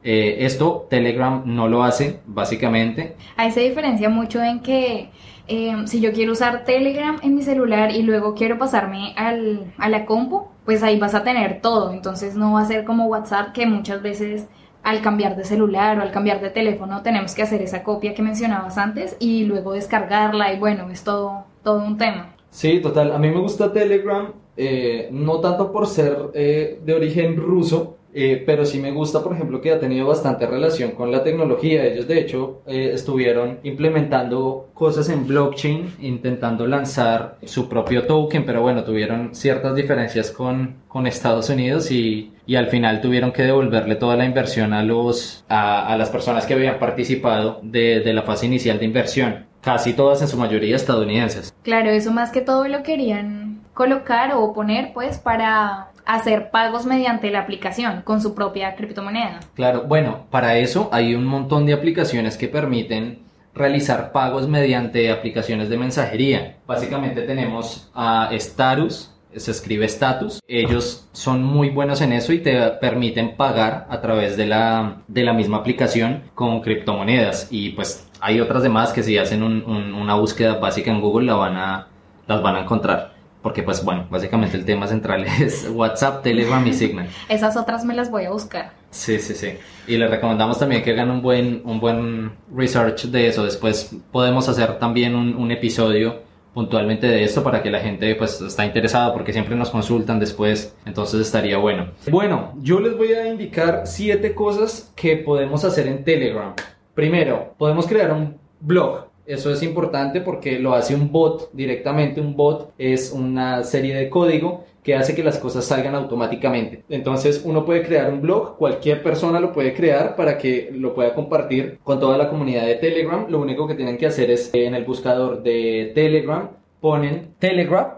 Eh, 0.03 0.45
esto 0.45 0.85
Telegram 0.89 1.43
no 1.45 1.69
lo 1.69 1.81
hace, 1.81 2.19
básicamente. 2.25 3.15
Ahí 3.37 3.51
se 3.51 3.61
diferencia 3.61 4.09
mucho 4.09 4.43
en 4.43 4.59
que 4.59 5.11
Em, 5.47 5.87
si 5.87 6.01
yo 6.01 6.11
quiero 6.11 6.33
usar 6.33 6.65
Telegram 6.65 7.17
en 7.23 7.35
mi 7.35 7.41
celular 7.41 7.91
y 7.91 8.03
luego 8.03 8.35
quiero 8.35 8.57
pasarme 8.57 9.13
al, 9.15 9.73
a 9.77 9.89
la 9.89 10.05
compu, 10.05 10.47
pues 10.65 10.83
ahí 10.83 10.99
vas 10.99 11.15
a 11.15 11.23
tener 11.23 11.61
todo. 11.61 11.93
Entonces 11.93 12.35
no 12.35 12.53
va 12.53 12.61
a 12.61 12.65
ser 12.65 12.83
como 12.83 13.05
WhatsApp 13.05 13.53
que 13.53 13.65
muchas 13.65 14.01
veces 14.01 14.47
al 14.83 15.01
cambiar 15.01 15.35
de 15.35 15.43
celular 15.43 15.97
o 15.99 16.01
al 16.01 16.11
cambiar 16.11 16.41
de 16.41 16.49
teléfono 16.49 17.01
tenemos 17.01 17.35
que 17.35 17.41
hacer 17.41 17.61
esa 17.61 17.83
copia 17.83 18.13
que 18.13 18.21
mencionabas 18.21 18.77
antes 18.77 19.17
y 19.19 19.43
luego 19.43 19.73
descargarla 19.73 20.53
y 20.53 20.59
bueno, 20.59 20.89
es 20.89 21.03
todo, 21.03 21.45
todo 21.63 21.83
un 21.83 21.97
tema. 21.97 22.35
Sí, 22.49 22.79
total. 22.79 23.11
A 23.11 23.17
mí 23.17 23.29
me 23.29 23.39
gusta 23.39 23.71
Telegram, 23.71 24.31
eh, 24.55 25.09
no 25.11 25.39
tanto 25.39 25.71
por 25.71 25.87
ser 25.87 26.31
eh, 26.33 26.79
de 26.83 26.93
origen 26.93 27.35
ruso, 27.35 27.96
eh, 28.13 28.41
pero 28.45 28.65
sí 28.65 28.79
me 28.79 28.91
gusta, 28.91 29.21
por 29.21 29.33
ejemplo, 29.33 29.61
que 29.61 29.71
ha 29.71 29.79
tenido 29.79 30.07
bastante 30.07 30.47
relación 30.47 30.91
con 30.91 31.11
la 31.11 31.23
tecnología. 31.23 31.85
Ellos, 31.85 32.07
de 32.07 32.19
hecho, 32.19 32.61
eh, 32.65 32.91
estuvieron 32.93 33.59
implementando 33.63 34.69
cosas 34.73 35.09
en 35.09 35.27
blockchain, 35.27 35.95
intentando 35.99 36.65
lanzar 36.67 37.37
su 37.43 37.67
propio 37.67 38.07
token, 38.07 38.45
pero 38.45 38.61
bueno, 38.61 38.83
tuvieron 38.83 39.35
ciertas 39.35 39.75
diferencias 39.75 40.31
con, 40.31 40.77
con 40.87 41.05
Estados 41.05 41.49
Unidos 41.49 41.91
y, 41.91 42.33
y, 42.45 42.55
al 42.55 42.67
final 42.67 43.01
tuvieron 43.01 43.31
que 43.31 43.43
devolverle 43.43 43.95
toda 43.95 44.15
la 44.15 44.25
inversión 44.25 44.73
a, 44.73 44.83
los, 44.83 45.45
a, 45.49 45.87
a 45.87 45.97
las 45.97 46.09
personas 46.09 46.45
que 46.45 46.53
habían 46.53 46.79
participado 46.79 47.59
de, 47.61 47.99
de 47.99 48.13
la 48.13 48.23
fase 48.23 48.45
inicial 48.45 48.79
de 48.79 48.85
inversión. 48.85 49.45
Casi 49.61 49.93
todas 49.93 50.21
en 50.21 50.27
su 50.27 50.37
mayoría 50.37 50.75
estadounidenses. 50.75 51.53
Claro, 51.63 51.89
eso 51.89 52.11
más 52.11 52.31
que 52.31 52.41
todo 52.41 52.67
lo 52.67 52.83
querían 52.83 53.59
colocar 53.73 54.33
o 54.33 54.53
poner 54.53 54.91
pues 54.93 55.19
para 55.19 55.89
hacer 56.07 56.49
pagos 56.51 56.85
mediante 56.85 57.29
la 57.29 57.39
aplicación 57.39 58.01
con 58.03 58.21
su 58.21 58.33
propia 58.33 58.75
criptomoneda. 58.75 59.41
Claro, 59.53 59.83
bueno, 59.83 60.25
para 60.31 60.57
eso 60.57 60.89
hay 60.91 61.13
un 61.13 61.25
montón 61.25 61.65
de 61.65 61.73
aplicaciones 61.73 62.37
que 62.37 62.47
permiten 62.47 63.19
realizar 63.53 64.11
pagos 64.11 64.47
mediante 64.47 65.11
aplicaciones 65.11 65.69
de 65.69 65.77
mensajería. 65.77 66.57
Básicamente 66.65 67.23
tenemos 67.23 67.91
a 67.93 68.29
Status, 68.31 69.11
se 69.35 69.51
escribe 69.51 69.85
Status. 69.85 70.41
Ellos 70.47 71.07
son 71.11 71.43
muy 71.43 71.69
buenos 71.69 72.01
en 72.01 72.13
eso 72.13 72.31
y 72.31 72.39
te 72.39 72.57
permiten 72.79 73.35
pagar 73.35 73.87
a 73.89 73.99
través 73.99 74.37
de 74.37 74.45
la, 74.45 75.01
de 75.07 75.23
la 75.23 75.33
misma 75.33 75.57
aplicación 75.57 76.23
con 76.35 76.61
criptomonedas. 76.61 77.47
Y 77.51 77.71
pues 77.71 78.07
hay 78.21 78.39
otras 78.39 78.63
demás 78.63 78.93
que 78.93 79.03
si 79.03 79.17
hacen 79.17 79.43
una 79.43 80.15
búsqueda 80.15 80.55
básica 80.55 80.91
en 80.91 81.01
Google 81.01 81.27
la 81.27 81.35
van 81.35 81.57
a, 81.57 81.87
las 82.27 82.41
van 82.41 82.55
a 82.55 82.61
encontrar 82.61 83.16
porque 83.41 83.63
pues 83.63 83.83
bueno, 83.83 84.07
básicamente 84.09 84.57
el 84.57 84.65
tema 84.65 84.87
central 84.87 85.25
es 85.41 85.69
WhatsApp, 85.71 86.23
Telegram 86.23 86.65
y 86.65 86.73
Signal. 86.73 87.07
Esas 87.29 87.57
otras 87.57 87.85
me 87.85 87.93
las 87.93 88.11
voy 88.11 88.25
a 88.25 88.31
buscar. 88.31 88.71
Sí, 88.89 89.19
sí, 89.19 89.33
sí. 89.33 89.53
Y 89.87 89.97
le 89.97 90.07
recomendamos 90.07 90.59
también 90.59 90.83
que 90.83 90.91
hagan 90.91 91.11
un 91.11 91.21
buen, 91.21 91.61
un 91.65 91.79
buen 91.79 92.31
research 92.53 93.05
de 93.05 93.27
eso. 93.27 93.43
Después 93.43 93.95
podemos 94.11 94.49
hacer 94.49 94.79
también 94.79 95.15
un, 95.15 95.35
un 95.35 95.51
episodio 95.51 96.27
puntualmente 96.57 97.05
de 97.05 97.23
esto 97.23 97.43
para 97.43 97.61
que 97.61 97.69
la 97.69 97.79
gente 97.79 98.15
pues 98.15 98.41
está 98.41 98.65
interesada 98.65 99.13
porque 99.13 99.31
siempre 99.31 99.55
nos 99.55 99.69
consultan 99.69 100.19
después, 100.19 100.75
entonces 100.87 101.21
estaría 101.21 101.59
bueno. 101.59 101.91
Bueno, 102.09 102.53
yo 102.57 102.79
les 102.79 102.97
voy 102.97 103.13
a 103.13 103.27
indicar 103.27 103.83
siete 103.85 104.33
cosas 104.33 104.91
que 104.95 105.17
podemos 105.17 105.63
hacer 105.63 105.85
en 105.85 106.03
Telegram. 106.03 106.55
Primero, 106.95 107.53
podemos 107.59 107.85
crear 107.85 108.11
un 108.11 108.37
blog 108.59 109.06
eso 109.27 109.51
es 109.51 109.61
importante 109.63 110.21
porque 110.21 110.59
lo 110.59 110.73
hace 110.73 110.95
un 110.95 111.11
bot 111.11 111.51
directamente. 111.53 112.21
Un 112.21 112.35
bot 112.35 112.73
es 112.77 113.11
una 113.11 113.63
serie 113.63 113.95
de 113.95 114.09
código 114.09 114.65
que 114.83 114.95
hace 114.95 115.13
que 115.13 115.23
las 115.23 115.37
cosas 115.37 115.65
salgan 115.65 115.95
automáticamente. 115.95 116.83
Entonces 116.89 117.41
uno 117.43 117.65
puede 117.65 117.83
crear 117.83 118.11
un 118.11 118.21
blog, 118.21 118.57
cualquier 118.57 119.03
persona 119.03 119.39
lo 119.39 119.51
puede 119.51 119.73
crear 119.73 120.15
para 120.15 120.37
que 120.37 120.69
lo 120.73 120.95
pueda 120.95 121.13
compartir 121.13 121.79
con 121.83 121.99
toda 121.99 122.17
la 122.17 122.29
comunidad 122.29 122.65
de 122.65 122.75
Telegram. 122.75 123.25
Lo 123.29 123.41
único 123.41 123.67
que 123.67 123.75
tienen 123.75 123.97
que 123.97 124.05
hacer 124.07 124.31
es 124.31 124.49
en 124.53 124.75
el 124.75 124.85
buscador 124.85 125.43
de 125.43 125.91
Telegram 125.93 126.49
ponen 126.79 127.33
Telegram 127.39 127.95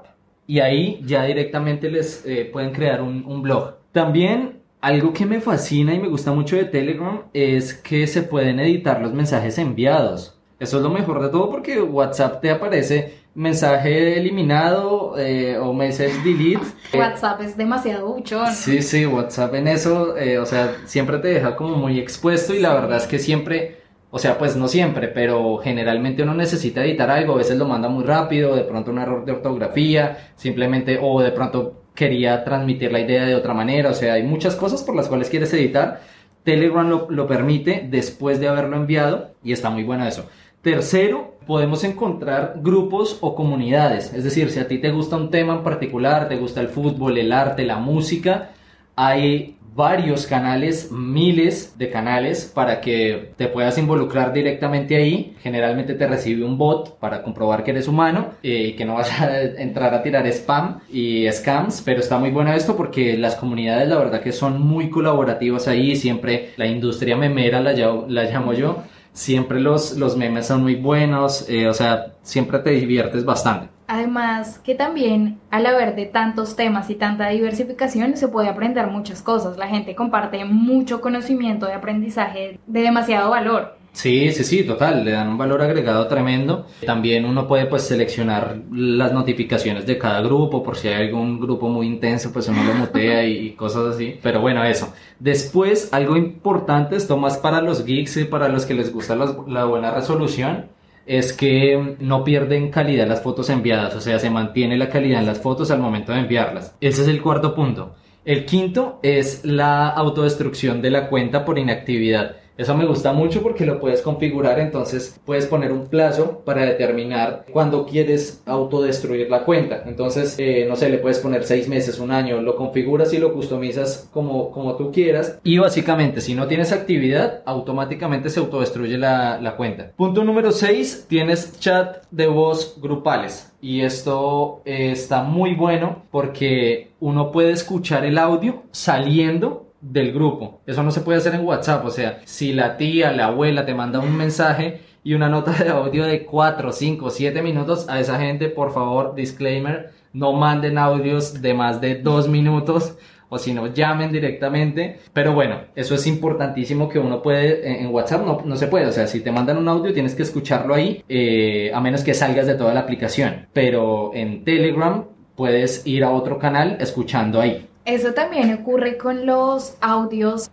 y 0.48 0.60
ahí 0.60 1.02
ya 1.06 1.26
directamente 1.26 1.92
les 1.92 2.26
eh, 2.26 2.50
pueden 2.52 2.72
crear 2.72 3.02
un 3.02 3.42
blog. 3.44 3.76
También 3.92 4.60
algo 4.82 5.12
que 5.12 5.26
me 5.26 5.42
fascina 5.42 5.94
y 5.94 6.00
me 6.00 6.08
gusta 6.08 6.32
mucho 6.32 6.56
de 6.56 6.66
Telegram 6.66 7.24
es 7.34 7.74
que 7.74 8.08
se 8.08 8.24
pueden 8.24 8.60
editar 8.60 9.02
los 9.02 9.14
mensajes 9.14 9.58
enviados. 9.58 10.39
Eso 10.60 10.78
es 10.78 10.84
lo 10.84 10.90
mejor 10.90 11.22
de 11.22 11.30
todo 11.30 11.50
porque 11.50 11.82
WhatsApp 11.82 12.42
te 12.42 12.52
aparece 12.52 13.20
mensaje 13.34 14.18
eliminado 14.18 15.18
eh, 15.18 15.58
o 15.58 15.72
message 15.74 16.22
delete. 16.24 16.66
WhatsApp 16.98 17.42
es 17.42 17.56
demasiado 17.56 18.14
buchón. 18.14 18.52
Sí, 18.52 18.82
sí, 18.82 19.06
WhatsApp 19.06 19.56
en 19.56 19.70
eso, 19.70 20.18
eh, 20.18 20.38
o 20.38 20.46
sea, 20.46 20.76
siempre 20.86 21.20
te 21.20 21.30
deja 21.30 21.56
como 21.56 21.78
muy 21.78 21.98
expuesto 21.98 22.54
y 22.54 22.60
la 22.60 22.74
verdad 22.74 22.98
es 22.98 23.08
que 23.08 23.20
siempre, 23.20 23.78
o 24.12 24.20
sea, 24.20 24.38
pues 24.38 24.58
no 24.58 24.68
siempre, 24.68 25.08
pero 25.08 25.58
generalmente 25.60 26.24
uno 26.24 26.34
necesita 26.34 26.84
editar 26.84 27.10
algo, 27.10 27.36
a 27.36 27.38
veces 27.38 27.58
lo 27.58 27.66
manda 27.66 27.88
muy 27.88 28.04
rápido, 28.04 28.54
de 28.54 28.64
pronto 28.64 28.92
un 28.92 29.00
error 29.00 29.24
de 29.24 29.32
ortografía, 29.32 30.32
simplemente, 30.36 31.00
o 31.02 31.22
de 31.22 31.32
pronto 31.32 31.84
quería 31.96 32.44
transmitir 32.44 32.92
la 32.92 33.00
idea 33.00 33.26
de 33.26 33.36
otra 33.36 33.54
manera, 33.54 33.92
o 33.92 33.94
sea, 33.94 34.14
hay 34.14 34.24
muchas 34.24 34.58
cosas 34.58 34.84
por 34.84 34.96
las 34.96 35.08
cuales 35.08 35.30
quieres 35.30 35.54
editar 35.54 36.02
Telegram 36.44 36.88
lo, 36.88 37.08
lo 37.10 37.28
permite 37.28 37.86
después 37.90 38.40
de 38.40 38.48
haberlo 38.48 38.78
enviado 38.78 39.36
y 39.44 39.52
está 39.52 39.70
muy 39.70 39.84
bueno 39.84 40.08
eso. 40.08 40.28
Tercero, 40.62 41.38
podemos 41.48 41.84
encontrar 41.84 42.56
grupos 42.62 43.18
o 43.22 43.34
comunidades. 43.34 44.14
Es 44.14 44.24
decir, 44.24 44.50
si 44.52 44.60
a 44.60 44.68
ti 44.68 44.78
te 44.78 44.92
gusta 44.92 45.16
un 45.16 45.30
tema 45.30 45.54
en 45.54 45.64
particular, 45.64 46.28
te 46.28 46.36
gusta 46.36 46.60
el 46.60 46.68
fútbol, 46.68 47.18
el 47.18 47.32
arte, 47.32 47.64
la 47.64 47.78
música, 47.78 48.52
hay 48.96 49.59
varios 49.76 50.26
canales, 50.28 50.92
miles 50.92 51.78
de 51.78 51.90
canales 51.90 52.52
para 52.54 52.82
que 52.82 53.32
te 53.38 53.48
puedas 53.48 53.78
involucrar 53.78 54.34
directamente 54.34 54.96
ahí. 54.96 55.36
Generalmente 55.42 55.94
te 55.94 56.08
recibe 56.08 56.44
un 56.46 56.58
bot 56.58 57.00
para 57.00 57.24
comprobar 57.24 57.64
que 57.64 57.72
eres 57.72 57.88
humano 57.88 58.32
eh, 58.44 58.70
y 58.70 58.74
que 58.74 58.86
no 58.86 58.96
vas 58.96 59.12
a 59.22 59.42
entrar 59.42 59.94
a 59.94 60.04
tirar 60.04 60.26
spam 60.28 60.80
y 60.92 61.30
scams, 61.32 61.82
pero 61.84 62.00
está 62.00 62.18
muy 62.18 62.32
bueno 62.32 62.54
esto 62.54 62.76
porque 62.76 63.18
las 63.18 63.36
comunidades 63.36 63.88
la 63.88 63.98
verdad 63.98 64.22
que 64.22 64.32
son 64.32 64.62
muy 64.62 64.90
colaborativas 64.90 65.68
ahí, 65.68 65.96
siempre 65.96 66.50
la 66.58 66.68
industria 66.68 67.16
memera 67.16 67.62
la, 67.62 67.74
la 67.74 68.24
llamo 68.24 68.54
yo 68.54 68.84
siempre 69.14 69.60
los, 69.60 69.98
los 69.98 70.16
memes 70.16 70.48
son 70.48 70.64
muy 70.64 70.76
buenos, 70.76 71.50
eh, 71.50 71.68
o 71.68 71.74
sea, 71.74 72.14
siempre 72.22 72.60
te 72.60 72.72
diviertes 72.72 73.26
bastante. 73.26 73.70
Además, 73.90 74.60
que 74.60 74.76
también 74.76 75.40
al 75.50 75.66
haber 75.66 75.96
de 75.96 76.06
tantos 76.06 76.56
temas 76.56 76.92
y 76.92 76.96
tanta 76.96 77.30
diversificación 77.30 78.16
se 78.18 78.28
puede 78.28 78.48
aprender 78.48 78.86
muchas 78.86 79.24
cosas. 79.24 79.58
La 79.58 79.68
gente 79.68 79.96
comparte 79.96 80.46
mucho 80.46 81.02
conocimiento 81.02 81.66
de 81.66 81.74
aprendizaje 81.74 82.60
de 82.68 82.82
demasiado 82.82 83.32
valor. 83.32 83.80
Sí, 83.92 84.32
sí, 84.32 84.44
sí, 84.44 84.64
total, 84.64 85.04
le 85.04 85.10
dan 85.10 85.30
un 85.30 85.40
valor 85.40 85.64
agregado 85.64 86.08
tremendo. 86.08 86.68
También 86.86 87.26
uno 87.26 87.48
puede 87.48 87.66
pues 87.66 87.82
seleccionar 87.82 88.58
las 88.72 89.12
notificaciones 89.12 89.88
de 89.88 89.98
cada 89.98 90.22
grupo, 90.22 90.62
por 90.62 90.78
si 90.78 90.90
hay 90.90 91.08
algún 91.08 91.40
grupo 91.40 91.68
muy 91.68 91.88
intenso, 91.88 92.32
pues 92.32 92.48
uno 92.48 92.64
lo 92.64 92.76
mutea 92.76 93.26
y 93.26 93.54
cosas 93.54 93.96
así. 93.96 94.20
Pero 94.22 94.40
bueno, 94.40 94.64
eso. 94.64 94.94
Después, 95.18 95.92
algo 95.92 96.16
importante, 96.16 96.96
esto 96.96 97.18
más 97.18 97.40
para 97.40 97.60
los 97.60 97.84
geeks 97.84 98.18
y 98.18 98.26
para 98.26 98.50
los 98.50 98.68
que 98.68 98.76
les 98.76 98.94
gusta 98.94 99.16
la 99.16 99.66
buena 99.66 99.90
resolución, 99.90 100.68
es 101.10 101.34
que 101.34 101.96
no 102.00 102.24
pierden 102.24 102.70
calidad 102.70 103.08
las 103.08 103.24
fotos 103.24 103.50
enviadas, 103.50 103.96
o 103.96 104.00
sea, 104.00 104.20
se 104.20 104.30
mantiene 104.30 104.78
la 104.78 104.90
calidad 104.90 105.20
en 105.20 105.26
las 105.26 105.40
fotos 105.40 105.72
al 105.72 105.80
momento 105.80 106.12
de 106.12 106.20
enviarlas. 106.20 106.76
Ese 106.82 107.02
es 107.02 107.08
el 107.08 107.24
cuarto 107.24 107.56
punto. 107.56 107.96
El 108.26 108.46
quinto 108.46 109.00
es 109.02 109.44
la 109.44 109.90
autodestrucción 109.90 110.84
de 110.84 110.92
la 110.92 111.10
cuenta 111.10 111.46
por 111.46 111.58
inactividad. 111.58 112.36
Eso 112.60 112.76
me 112.76 112.86
gusta 112.86 113.14
mucho 113.14 113.42
porque 113.42 113.66
lo 113.66 113.80
puedes 113.80 114.02
configurar, 114.02 114.60
entonces 114.60 115.18
puedes 115.24 115.48
poner 115.48 115.72
un 115.72 115.88
plazo 115.88 116.42
para 116.44 116.66
determinar 116.66 117.46
cuándo 117.54 117.86
quieres 117.86 118.44
autodestruir 118.46 119.30
la 119.30 119.46
cuenta. 119.46 119.84
Entonces, 119.86 120.36
eh, 120.38 120.66
no 120.68 120.76
sé, 120.76 120.90
le 120.90 120.98
puedes 120.98 121.20
poner 121.20 121.46
seis 121.46 121.70
meses, 121.70 122.00
un 122.00 122.12
año, 122.12 122.42
lo 122.42 122.58
configuras 122.58 123.14
y 123.14 123.18
lo 123.18 123.32
customizas 123.32 124.10
como, 124.12 124.52
como 124.52 124.76
tú 124.76 124.92
quieras. 124.92 125.40
Y 125.46 125.58
básicamente, 125.58 126.20
si 126.20 126.36
no 126.36 126.48
tienes 126.48 126.74
actividad, 126.74 127.44
automáticamente 127.46 128.30
se 128.30 128.42
autodestruye 128.42 128.98
la, 128.98 129.40
la 129.40 129.56
cuenta. 129.56 129.94
Punto 129.96 130.26
número 130.26 130.52
6, 130.52 131.06
tienes 131.08 131.58
chat 131.62 132.04
de 132.12 132.28
voz 132.28 132.76
grupales. 132.82 133.54
Y 133.62 133.82
esto 133.82 134.62
eh, 134.66 134.92
está 134.92 135.24
muy 135.24 135.56
bueno 135.56 136.04
porque 136.12 136.92
uno 137.00 137.32
puede 137.32 137.52
escuchar 137.52 138.04
el 138.04 138.18
audio 138.18 138.64
saliendo 138.72 139.69
del 139.82 140.12
grupo. 140.12 140.62
Eso 140.66 140.84
no 140.84 140.92
se 140.92 141.02
puede 141.02 141.20
hacer 141.20 141.36
en 141.36 141.46
WhatsApp. 141.46 141.86
O 141.86 141.90
sea, 141.90 142.22
si 142.26 142.54
la 142.54 142.78
tía, 142.78 143.12
la 143.12 143.28
abuela 143.28 143.66
te 143.66 143.74
manda 143.74 144.00
un 144.00 144.16
mensaje 144.16 144.82
y 145.04 145.14
una 145.14 145.30
nota 145.30 145.52
de 145.52 145.70
audio 145.70 146.06
de 146.06 146.26
4, 146.26 146.72
5, 146.72 147.10
7 147.10 147.42
minutos, 147.42 147.88
a 147.90 148.00
esa 148.00 148.20
gente, 148.20 148.50
por 148.50 148.74
favor, 148.74 149.16
disclaimer, 149.16 149.92
no 150.14 150.34
manden 150.34 150.78
audios 150.78 151.42
de 151.42 151.54
más 151.54 151.80
de 151.82 151.96
2 151.96 152.28
minutos 152.28 152.98
o 153.30 153.38
si 153.38 153.54
no, 153.54 153.68
llamen 153.68 154.12
directamente. 154.12 155.00
Pero 155.14 155.34
bueno, 155.34 155.62
eso 155.76 155.96
es 155.96 156.06
importantísimo 156.08 156.90
que 156.90 157.00
uno 157.00 157.22
puede, 157.22 157.82
en 157.82 157.94
WhatsApp 157.94 158.26
no, 158.26 158.42
no 158.44 158.56
se 158.56 158.68
puede, 158.68 158.88
o 158.88 158.92
sea, 158.92 159.08
si 159.08 159.22
te 159.22 159.32
mandan 159.32 159.58
un 159.58 159.70
audio 159.70 159.94
tienes 159.94 160.16
que 160.16 160.24
escucharlo 160.24 160.74
ahí, 160.74 161.04
eh, 161.08 161.72
a 161.74 161.80
menos 161.80 162.04
que 162.04 162.14
salgas 162.14 162.48
de 162.48 162.56
toda 162.56 162.74
la 162.74 162.82
aplicación. 162.82 163.48
Pero 163.54 164.12
en 164.16 164.44
Telegram 164.44 165.06
puedes 165.36 165.86
ir 165.86 166.04
a 166.04 166.10
otro 166.10 166.40
canal 166.40 166.78
escuchando 166.82 167.40
ahí. 167.40 167.69
Eso 167.90 168.14
también 168.14 168.54
ocurre 168.54 168.98
con 168.98 169.26
los 169.26 169.76
audios 169.82 170.52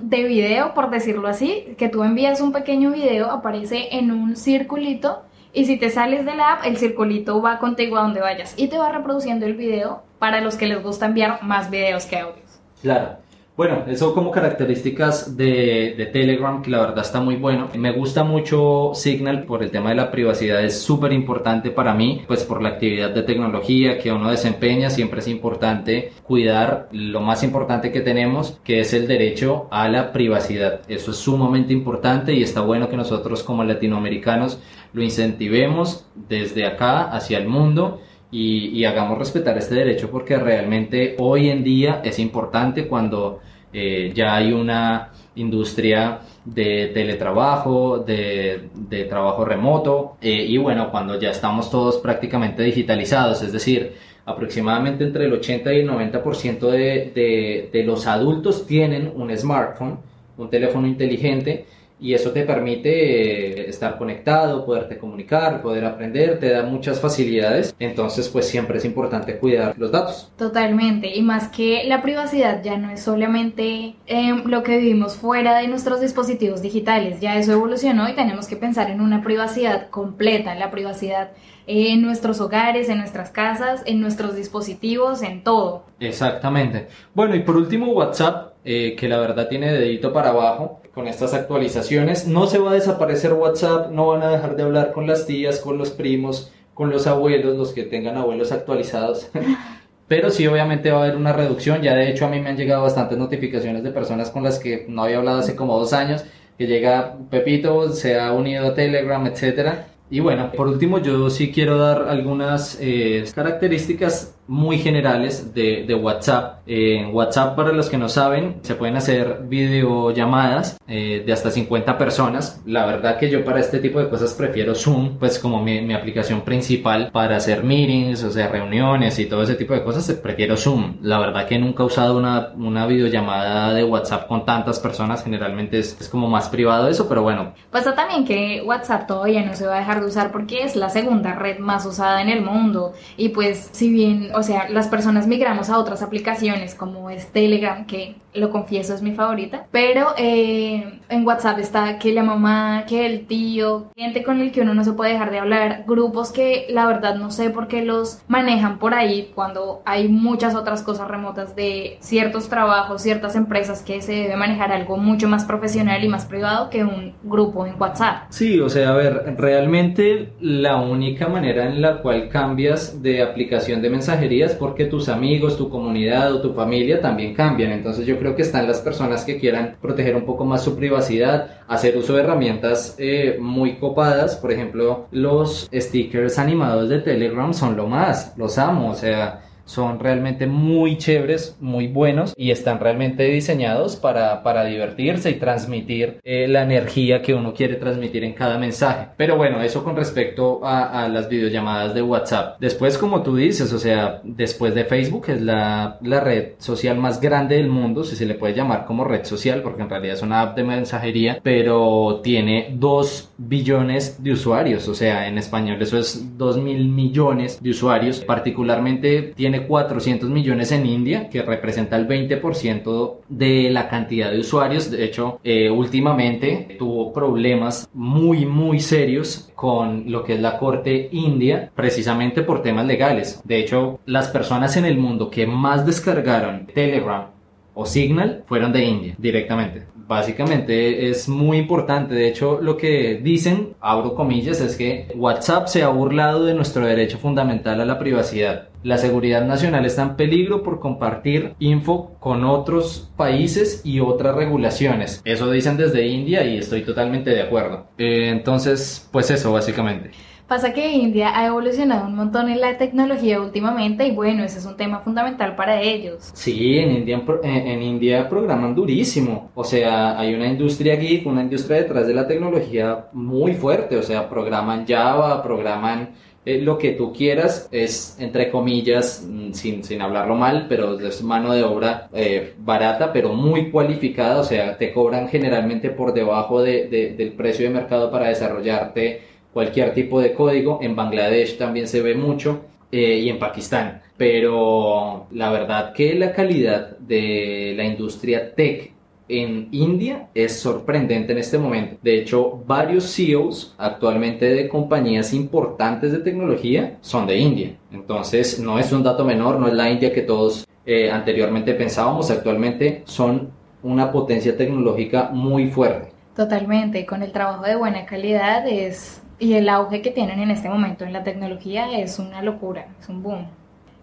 de 0.00 0.24
video, 0.24 0.72
por 0.72 0.88
decirlo 0.88 1.28
así, 1.28 1.74
que 1.76 1.90
tú 1.90 2.02
envías 2.04 2.40
un 2.40 2.52
pequeño 2.52 2.90
video, 2.90 3.30
aparece 3.30 3.96
en 3.98 4.10
un 4.10 4.34
circulito 4.34 5.22
y 5.52 5.66
si 5.66 5.76
te 5.76 5.90
sales 5.90 6.24
de 6.24 6.34
la 6.34 6.54
app, 6.54 6.64
el 6.64 6.78
circulito 6.78 7.42
va 7.42 7.58
contigo 7.58 7.98
a 7.98 8.02
donde 8.02 8.20
vayas 8.20 8.54
y 8.56 8.68
te 8.68 8.78
va 8.78 8.90
reproduciendo 8.90 9.44
el 9.44 9.56
video 9.56 10.02
para 10.18 10.40
los 10.40 10.56
que 10.56 10.64
les 10.68 10.82
gusta 10.82 11.04
enviar 11.04 11.42
más 11.42 11.68
videos 11.68 12.06
que 12.06 12.18
audios. 12.18 12.60
Claro. 12.80 13.18
Bueno, 13.60 13.84
eso 13.88 14.14
como 14.14 14.30
características 14.30 15.36
de, 15.36 16.08
Telegram, 16.14 16.62
que 16.62 16.70
la 16.70 16.80
verdad 16.80 17.04
está 17.04 17.20
muy 17.20 17.36
bueno. 17.36 17.68
Me 17.76 17.92
gusta 17.92 18.24
mucho 18.24 18.92
Signal 18.94 19.44
por 19.44 19.62
el 19.62 19.70
tema 19.70 19.90
de 19.90 19.96
la 19.96 20.10
privacidad, 20.10 20.64
es 20.64 20.80
súper 20.80 21.12
importante 21.12 21.70
para 21.70 21.92
mí, 21.92 22.24
pues 22.26 22.42
por 22.44 22.62
la 22.62 22.70
actividad 22.70 23.10
de 23.10 23.22
tecnología 23.22 23.98
que 23.98 24.12
uno 24.12 24.30
desempeña, 24.30 24.88
siempre 24.88 25.20
es 25.20 25.28
importante 25.28 26.10
cuidar 26.22 26.88
lo 26.92 27.20
más 27.20 27.42
importante 27.42 27.92
que 27.92 28.00
tenemos, 28.00 28.58
que 28.64 28.80
es 28.80 28.94
el 28.94 29.06
derecho 29.06 29.68
a 29.70 29.90
la 29.90 30.10
privacidad. 30.10 30.80
Eso 30.88 31.10
es 31.10 31.18
sumamente 31.18 31.74
importante 31.74 32.32
y 32.32 32.42
está 32.42 32.62
bueno 32.62 32.88
que 32.88 32.96
nosotros 32.96 33.42
como 33.42 33.62
latinoamericanos 33.62 34.58
lo 34.94 35.02
incentivemos 35.02 36.06
desde 36.14 36.64
acá 36.64 37.10
hacia 37.12 37.36
el 37.36 37.46
mundo 37.46 38.00
y, 38.30 38.84
hagamos 38.84 39.18
respetar 39.18 39.58
este 39.58 39.74
derecho 39.74 40.10
porque 40.10 40.36
realmente 40.36 41.16
hoy 41.18 41.48
en 41.48 41.64
día 41.64 42.00
es 42.04 42.18
importante 42.18 42.86
cuando 42.86 43.40
eh, 43.72 44.12
ya 44.14 44.36
hay 44.36 44.52
una 44.52 45.10
industria 45.34 46.20
de 46.44 46.90
teletrabajo, 46.94 47.98
de, 47.98 48.68
trabajo 49.08 49.44
remoto 49.44 50.16
eh, 50.20 50.44
y 50.48 50.58
bueno, 50.58 50.90
cuando 50.90 51.18
ya 51.18 51.30
estamos 51.30 51.70
todos 51.70 51.98
prácticamente 51.98 52.62
digitalizados, 52.62 53.42
es 53.42 53.52
decir, 53.52 53.94
aproximadamente 54.24 55.04
entre 55.04 55.24
el 55.26 55.32
80 55.32 55.72
y 55.74 55.80
el 55.80 55.88
90% 55.88 56.58
de, 56.70 57.12
de, 57.14 57.70
de 57.72 57.84
los 57.84 58.06
adultos 58.06 58.66
tienen 58.66 59.12
un 59.14 59.36
smartphone, 59.36 59.98
un 60.36 60.50
teléfono 60.50 60.86
inteligente 60.86 61.66
y 62.00 62.14
eso 62.14 62.30
te 62.30 62.44
permite 62.44 62.90
eh, 62.90 63.68
estar 63.68 63.98
conectado, 63.98 64.64
poderte 64.64 64.98
comunicar, 64.98 65.62
poder 65.62 65.84
aprender, 65.84 66.38
te 66.38 66.50
da 66.50 66.62
muchas 66.62 67.00
facilidades, 67.00 67.74
entonces 67.78 68.28
pues 68.28 68.48
siempre 68.48 68.78
es 68.78 68.84
importante 68.84 69.36
cuidar 69.38 69.74
los 69.76 69.92
datos. 69.92 70.32
Totalmente, 70.36 71.14
y 71.14 71.22
más 71.22 71.48
que 71.48 71.84
la 71.84 72.02
privacidad 72.02 72.62
ya 72.62 72.76
no 72.76 72.90
es 72.90 73.02
solamente 73.02 73.96
em, 74.06 74.44
lo 74.46 74.62
que 74.62 74.78
vivimos 74.78 75.16
fuera 75.16 75.58
de 75.58 75.68
nuestros 75.68 76.00
dispositivos 76.00 76.62
digitales, 76.62 77.20
ya 77.20 77.36
eso 77.36 77.52
evolucionó 77.52 78.08
y 78.08 78.14
tenemos 78.14 78.46
que 78.46 78.56
pensar 78.56 78.90
en 78.90 79.00
una 79.00 79.22
privacidad 79.22 79.90
completa, 79.90 80.54
la 80.54 80.70
privacidad 80.70 81.30
en 81.66 82.02
nuestros 82.02 82.40
hogares, 82.40 82.88
en 82.88 82.98
nuestras 82.98 83.30
casas, 83.30 83.82
en 83.86 84.00
nuestros 84.00 84.34
dispositivos, 84.34 85.22
en 85.22 85.44
todo. 85.44 85.84
Exactamente. 86.00 86.88
Bueno, 87.14 87.36
y 87.36 87.40
por 87.40 87.56
último 87.56 87.92
WhatsApp, 87.92 88.49
eh, 88.64 88.94
que 88.98 89.08
la 89.08 89.18
verdad 89.18 89.48
tiene 89.48 89.72
dedito 89.72 90.12
para 90.12 90.30
abajo 90.30 90.80
con 90.94 91.06
estas 91.06 91.34
actualizaciones. 91.34 92.26
No 92.26 92.46
se 92.46 92.58
va 92.58 92.72
a 92.72 92.74
desaparecer 92.74 93.32
WhatsApp, 93.32 93.90
no 93.90 94.08
van 94.08 94.22
a 94.22 94.30
dejar 94.30 94.56
de 94.56 94.62
hablar 94.62 94.92
con 94.92 95.06
las 95.06 95.26
tías, 95.26 95.60
con 95.60 95.78
los 95.78 95.90
primos, 95.90 96.52
con 96.74 96.90
los 96.90 97.06
abuelos, 97.06 97.56
los 97.56 97.72
que 97.72 97.84
tengan 97.84 98.16
abuelos 98.16 98.52
actualizados. 98.52 99.30
Pero 100.08 100.30
sí, 100.30 100.46
obviamente 100.46 100.90
va 100.90 100.98
a 100.98 101.04
haber 101.04 101.16
una 101.16 101.32
reducción. 101.32 101.82
Ya 101.82 101.94
de 101.94 102.10
hecho 102.10 102.26
a 102.26 102.28
mí 102.28 102.40
me 102.40 102.50
han 102.50 102.56
llegado 102.56 102.82
bastantes 102.82 103.16
notificaciones 103.16 103.84
de 103.84 103.92
personas 103.92 104.30
con 104.30 104.42
las 104.42 104.58
que 104.58 104.86
no 104.88 105.04
había 105.04 105.18
hablado 105.18 105.38
hace 105.38 105.54
como 105.54 105.78
dos 105.78 105.92
años, 105.92 106.24
que 106.58 106.66
llega 106.66 107.16
Pepito, 107.30 107.92
se 107.92 108.18
ha 108.18 108.32
unido 108.32 108.66
a 108.66 108.74
Telegram, 108.74 109.24
etcétera. 109.26 109.86
Y 110.10 110.18
bueno, 110.18 110.50
por 110.50 110.66
último 110.66 110.98
yo 110.98 111.30
sí 111.30 111.52
quiero 111.52 111.78
dar 111.78 112.08
algunas 112.08 112.76
eh, 112.80 113.24
características 113.32 114.34
muy 114.50 114.78
generales 114.78 115.54
de, 115.54 115.84
de 115.86 115.94
WhatsApp. 115.94 116.62
En 116.66 117.14
WhatsApp, 117.14 117.54
para 117.54 117.70
los 117.70 117.88
que 117.88 117.96
no 117.96 118.08
saben, 118.08 118.56
se 118.62 118.74
pueden 118.74 118.96
hacer 118.96 119.42
videollamadas 119.44 120.76
eh, 120.88 121.22
de 121.24 121.32
hasta 121.32 121.52
50 121.52 121.96
personas. 121.96 122.60
La 122.66 122.84
verdad 122.84 123.16
que 123.16 123.30
yo 123.30 123.44
para 123.44 123.60
este 123.60 123.78
tipo 123.78 124.00
de 124.00 124.08
cosas 124.08 124.34
prefiero 124.34 124.74
Zoom, 124.74 125.18
pues 125.20 125.38
como 125.38 125.62
mi, 125.62 125.80
mi, 125.82 125.94
aplicación 125.94 126.40
principal 126.40 127.10
para 127.12 127.36
hacer 127.36 127.62
meetings, 127.62 128.24
o 128.24 128.30
sea, 128.32 128.48
reuniones 128.48 129.20
y 129.20 129.26
todo 129.26 129.44
ese 129.44 129.54
tipo 129.54 129.72
de 129.72 129.84
cosas, 129.84 130.10
prefiero 130.14 130.56
Zoom. 130.56 130.96
La 131.02 131.20
verdad 131.20 131.46
que 131.46 131.56
nunca 131.56 131.84
he 131.84 131.86
usado 131.86 132.18
una, 132.18 132.48
una 132.56 132.86
videollamada 132.86 133.72
de 133.72 133.84
WhatsApp 133.84 134.26
con 134.26 134.44
tantas 134.44 134.80
personas, 134.80 135.22
generalmente 135.22 135.78
es, 135.78 135.96
es 136.00 136.08
como 136.08 136.28
más 136.28 136.48
privado 136.48 136.88
eso, 136.88 137.08
pero 137.08 137.22
bueno. 137.22 137.54
Pasa 137.70 137.94
también 137.94 138.24
que 138.24 138.62
WhatsApp 138.66 139.06
todavía 139.06 139.44
no 139.44 139.54
se 139.54 139.66
va 139.66 139.76
a 139.76 139.78
dejar 139.78 140.00
de 140.00 140.06
usar 140.06 140.32
porque 140.32 140.64
es 140.64 140.74
la 140.74 140.90
segunda 140.90 141.36
red 141.36 141.60
más 141.60 141.86
usada 141.86 142.20
en 142.20 142.28
el 142.28 142.42
mundo 142.42 142.94
y 143.16 143.28
pues 143.28 143.68
si 143.70 143.90
bien 143.90 144.30
o 144.40 144.42
sea, 144.42 144.68
las 144.70 144.88
personas 144.88 145.26
migramos 145.26 145.68
a 145.68 145.78
otras 145.78 146.02
aplicaciones 146.02 146.74
como 146.74 147.10
es 147.10 147.30
Telegram, 147.30 147.84
que 147.86 148.16
lo 148.32 148.50
confieso 148.50 148.94
es 148.94 149.02
mi 149.02 149.12
favorita, 149.12 149.66
pero 149.70 150.14
eh, 150.16 151.00
en 151.08 151.26
WhatsApp 151.26 151.58
está 151.58 151.98
que 151.98 152.12
la 152.12 152.22
mamá, 152.22 152.84
que 152.88 153.04
el 153.04 153.26
tío, 153.26 153.88
gente 153.96 154.22
con 154.22 154.40
el 154.40 154.52
que 154.52 154.60
uno 154.60 154.72
no 154.72 154.84
se 154.84 154.92
puede 154.92 155.12
dejar 155.12 155.30
de 155.30 155.40
hablar, 155.40 155.84
grupos 155.86 156.32
que 156.32 156.66
la 156.70 156.86
verdad 156.86 157.16
no 157.16 157.30
sé 157.30 157.50
por 157.50 157.68
qué 157.68 157.84
los 157.84 158.22
manejan 158.28 158.78
por 158.78 158.94
ahí 158.94 159.30
cuando 159.34 159.82
hay 159.84 160.08
muchas 160.08 160.54
otras 160.54 160.82
cosas 160.82 161.08
remotas 161.08 161.56
de 161.56 161.98
ciertos 162.00 162.48
trabajos, 162.48 163.02
ciertas 163.02 163.34
empresas 163.34 163.82
que 163.82 164.00
se 164.00 164.12
debe 164.12 164.36
manejar 164.36 164.72
algo 164.72 164.96
mucho 164.96 165.28
más 165.28 165.44
profesional 165.44 166.02
y 166.04 166.08
más 166.08 166.24
privado 166.24 166.70
que 166.70 166.84
un 166.84 167.14
grupo 167.24 167.66
en 167.66 167.80
WhatsApp. 167.80 168.24
Sí, 168.30 168.60
o 168.60 168.68
sea, 168.68 168.90
a 168.90 168.94
ver, 168.94 169.34
realmente 169.36 170.32
la 170.40 170.76
única 170.76 171.28
manera 171.28 171.66
en 171.66 171.82
la 171.82 172.00
cual 172.00 172.28
cambias 172.28 173.02
de 173.02 173.22
aplicación 173.22 173.82
de 173.82 173.90
mensajería 173.90 174.19
porque 174.58 174.84
tus 174.84 175.08
amigos, 175.08 175.56
tu 175.56 175.68
comunidad 175.68 176.34
o 176.34 176.40
tu 176.40 176.52
familia 176.52 177.00
también 177.00 177.34
cambian. 177.34 177.72
Entonces 177.72 178.06
yo 178.06 178.18
creo 178.18 178.34
que 178.36 178.42
están 178.42 178.66
las 178.66 178.80
personas 178.80 179.24
que 179.24 179.38
quieran 179.38 179.76
proteger 179.80 180.16
un 180.16 180.24
poco 180.24 180.44
más 180.44 180.62
su 180.62 180.76
privacidad, 180.76 181.60
hacer 181.68 181.96
uso 181.96 182.14
de 182.14 182.22
herramientas 182.22 182.94
eh, 182.98 183.38
muy 183.40 183.76
copadas. 183.76 184.36
Por 184.36 184.52
ejemplo, 184.52 185.06
los 185.10 185.68
stickers 185.72 186.38
animados 186.38 186.88
de 186.88 186.98
Telegram 187.00 187.52
son 187.54 187.76
lo 187.76 187.86
más, 187.86 188.34
los 188.36 188.58
amo. 188.58 188.90
O 188.90 188.94
sea, 188.94 189.42
son 189.70 190.00
realmente 190.00 190.48
muy 190.48 190.98
chéveres, 190.98 191.56
muy 191.60 191.86
buenos 191.86 192.34
y 192.36 192.50
están 192.50 192.80
realmente 192.80 193.22
diseñados 193.22 193.94
para, 193.94 194.42
para 194.42 194.64
divertirse 194.64 195.30
y 195.30 195.34
transmitir 195.34 196.18
eh, 196.24 196.48
la 196.48 196.64
energía 196.64 197.22
que 197.22 197.34
uno 197.34 197.54
quiere 197.54 197.76
transmitir 197.76 198.24
en 198.24 198.32
cada 198.32 198.58
mensaje. 198.58 199.06
Pero 199.16 199.36
bueno, 199.36 199.62
eso 199.62 199.84
con 199.84 199.94
respecto 199.94 200.64
a, 200.64 201.04
a, 201.04 201.08
las 201.08 201.28
videollamadas 201.28 201.94
de 201.94 202.02
WhatsApp. 202.02 202.58
Después, 202.58 202.98
como 202.98 203.22
tú 203.22 203.36
dices, 203.36 203.72
o 203.72 203.78
sea, 203.78 204.20
después 204.24 204.74
de 204.74 204.84
Facebook 204.84 205.26
es 205.28 205.40
la, 205.40 205.98
la 206.02 206.18
red 206.18 206.54
social 206.58 206.98
más 206.98 207.20
grande 207.20 207.54
del 207.54 207.68
mundo, 207.68 208.02
si 208.02 208.16
se 208.16 208.26
le 208.26 208.34
puede 208.34 208.54
llamar 208.54 208.86
como 208.86 209.04
red 209.04 209.24
social, 209.24 209.62
porque 209.62 209.82
en 209.82 209.90
realidad 209.90 210.16
es 210.16 210.22
una 210.22 210.40
app 210.40 210.56
de 210.56 210.64
mensajería, 210.64 211.38
pero 211.44 212.20
tiene 212.24 212.70
2 212.74 213.34
billones 213.38 214.20
de 214.20 214.32
usuarios, 214.32 214.88
o 214.88 214.94
sea, 214.94 215.28
en 215.28 215.38
español 215.38 215.80
eso 215.80 215.96
es 215.96 216.36
2 216.36 216.58
mil 216.58 216.88
millones 216.88 217.62
de 217.62 217.70
usuarios, 217.70 218.20
particularmente 218.20 219.32
tiene 219.36 219.59
400 219.66 220.28
millones 220.28 220.72
en 220.72 220.86
India, 220.86 221.28
que 221.28 221.42
representa 221.42 221.96
el 221.96 222.08
20% 222.08 223.16
de 223.28 223.70
la 223.70 223.88
cantidad 223.88 224.30
de 224.30 224.40
usuarios. 224.40 224.90
De 224.90 225.04
hecho, 225.04 225.40
eh, 225.44 225.70
últimamente 225.70 226.76
tuvo 226.78 227.12
problemas 227.12 227.88
muy, 227.92 228.46
muy 228.46 228.80
serios 228.80 229.50
con 229.54 230.10
lo 230.10 230.24
que 230.24 230.34
es 230.34 230.40
la 230.40 230.58
corte 230.58 231.08
india, 231.12 231.70
precisamente 231.74 232.42
por 232.42 232.62
temas 232.62 232.86
legales. 232.86 233.40
De 233.44 233.58
hecho, 233.58 234.00
las 234.06 234.28
personas 234.28 234.76
en 234.76 234.84
el 234.84 234.98
mundo 234.98 235.30
que 235.30 235.46
más 235.46 235.84
descargaron 235.84 236.66
Telegram 236.66 237.26
o 237.74 237.86
Signal 237.86 238.44
fueron 238.46 238.72
de 238.72 238.84
India 238.84 239.14
directamente. 239.18 239.86
Básicamente 239.94 241.08
es 241.08 241.28
muy 241.28 241.58
importante. 241.58 242.14
De 242.14 242.26
hecho, 242.26 242.58
lo 242.60 242.76
que 242.76 243.20
dicen, 243.22 243.74
abro 243.80 244.14
comillas, 244.14 244.60
es 244.60 244.76
que 244.76 245.06
WhatsApp 245.14 245.68
se 245.68 245.82
ha 245.84 245.88
burlado 245.88 246.44
de 246.44 246.54
nuestro 246.54 246.84
derecho 246.84 247.18
fundamental 247.18 247.80
a 247.80 247.84
la 247.84 247.98
privacidad. 247.98 248.69
La 248.82 248.96
seguridad 248.96 249.44
nacional 249.44 249.84
está 249.84 250.02
en 250.02 250.16
peligro 250.16 250.62
por 250.62 250.80
compartir 250.80 251.54
info 251.58 252.12
con 252.18 252.44
otros 252.44 253.10
países 253.14 253.82
y 253.84 254.00
otras 254.00 254.34
regulaciones. 254.34 255.20
Eso 255.26 255.50
dicen 255.50 255.76
desde 255.76 256.06
India 256.06 256.44
y 256.46 256.56
estoy 256.56 256.82
totalmente 256.82 257.28
de 257.28 257.42
acuerdo. 257.42 257.88
Eh, 257.98 258.30
entonces, 258.30 259.06
pues 259.12 259.30
eso 259.30 259.52
básicamente. 259.52 260.12
Pasa 260.48 260.72
que 260.72 260.90
India 260.90 261.38
ha 261.38 261.46
evolucionado 261.46 262.08
un 262.08 262.16
montón 262.16 262.48
en 262.48 262.60
la 262.60 262.76
tecnología 262.76 263.40
últimamente 263.40 264.08
y 264.08 264.10
bueno, 264.10 264.42
ese 264.42 264.58
es 264.58 264.64
un 264.64 264.76
tema 264.76 264.98
fundamental 264.98 265.54
para 265.54 265.80
ellos. 265.80 266.28
Sí, 266.32 266.76
en 266.78 266.90
India, 266.90 267.22
en, 267.44 267.68
en 267.68 267.82
India 267.82 268.28
programan 268.28 268.74
durísimo. 268.74 269.52
O 269.54 269.62
sea, 269.62 270.18
hay 270.18 270.34
una 270.34 270.48
industria 270.48 270.96
geek, 270.96 271.24
una 271.24 271.42
industria 271.42 271.76
detrás 271.76 272.08
de 272.08 272.14
la 272.14 272.26
tecnología 272.26 273.06
muy 273.12 273.54
fuerte. 273.54 273.96
O 273.96 274.02
sea, 274.02 274.28
programan 274.28 274.86
Java, 274.88 275.40
programan 275.40 276.14
eh, 276.44 276.60
lo 276.60 276.78
que 276.78 276.92
tú 276.92 277.12
quieras 277.12 277.68
es, 277.70 278.16
entre 278.18 278.50
comillas, 278.50 279.26
mm, 279.28 279.52
sin, 279.52 279.84
sin 279.84 280.00
hablarlo 280.02 280.34
mal, 280.34 280.66
pero 280.68 280.98
es 280.98 281.22
mano 281.22 281.52
de 281.52 281.62
obra 281.64 282.08
eh, 282.14 282.54
barata, 282.58 283.12
pero 283.12 283.34
muy 283.34 283.70
cualificada, 283.70 284.40
o 284.40 284.44
sea, 284.44 284.78
te 284.78 284.92
cobran 284.92 285.28
generalmente 285.28 285.90
por 285.90 286.14
debajo 286.14 286.62
de, 286.62 286.88
de, 286.88 287.10
del 287.14 287.32
precio 287.32 287.66
de 287.66 287.74
mercado 287.74 288.10
para 288.10 288.28
desarrollarte 288.28 289.22
cualquier 289.52 289.94
tipo 289.94 290.20
de 290.20 290.32
código. 290.34 290.78
En 290.82 290.96
Bangladesh 290.96 291.58
también 291.58 291.86
se 291.88 292.02
ve 292.02 292.14
mucho 292.14 292.62
eh, 292.92 293.20
y 293.22 293.28
en 293.28 293.38
Pakistán. 293.38 294.02
Pero 294.16 295.26
la 295.32 295.50
verdad 295.50 295.92
que 295.92 296.14
la 296.14 296.32
calidad 296.32 296.96
de 296.98 297.74
la 297.76 297.84
industria 297.84 298.54
tech 298.54 298.92
en 299.30 299.68
India 299.70 300.28
es 300.34 300.60
sorprendente 300.60 301.32
en 301.32 301.38
este 301.38 301.58
momento. 301.58 301.96
De 302.02 302.18
hecho, 302.18 302.62
varios 302.66 303.14
CEOs 303.14 303.74
actualmente 303.78 304.46
de 304.46 304.68
compañías 304.68 305.32
importantes 305.32 306.12
de 306.12 306.18
tecnología 306.18 306.98
son 307.00 307.26
de 307.26 307.38
India. 307.38 307.76
Entonces, 307.92 308.58
no 308.58 308.78
es 308.78 308.92
un 308.92 309.02
dato 309.02 309.24
menor, 309.24 309.58
no 309.58 309.68
es 309.68 309.74
la 309.74 309.90
India 309.90 310.12
que 310.12 310.22
todos 310.22 310.66
eh, 310.84 311.10
anteriormente 311.10 311.74
pensábamos. 311.74 312.30
Actualmente 312.30 313.02
son 313.04 313.50
una 313.82 314.10
potencia 314.12 314.56
tecnológica 314.56 315.30
muy 315.32 315.68
fuerte. 315.68 316.08
Totalmente, 316.34 317.04
con 317.06 317.22
el 317.22 317.32
trabajo 317.32 317.64
de 317.64 317.76
buena 317.76 318.06
calidad 318.06 318.66
es 318.66 319.22
y 319.40 319.54
el 319.54 319.70
auge 319.70 320.02
que 320.02 320.10
tienen 320.10 320.38
en 320.40 320.50
este 320.50 320.68
momento 320.68 321.04
en 321.04 321.14
la 321.14 321.24
tecnología 321.24 321.98
es 321.98 322.18
una 322.18 322.42
locura, 322.42 322.86
es 323.00 323.08
un 323.08 323.22
boom. 323.22 323.46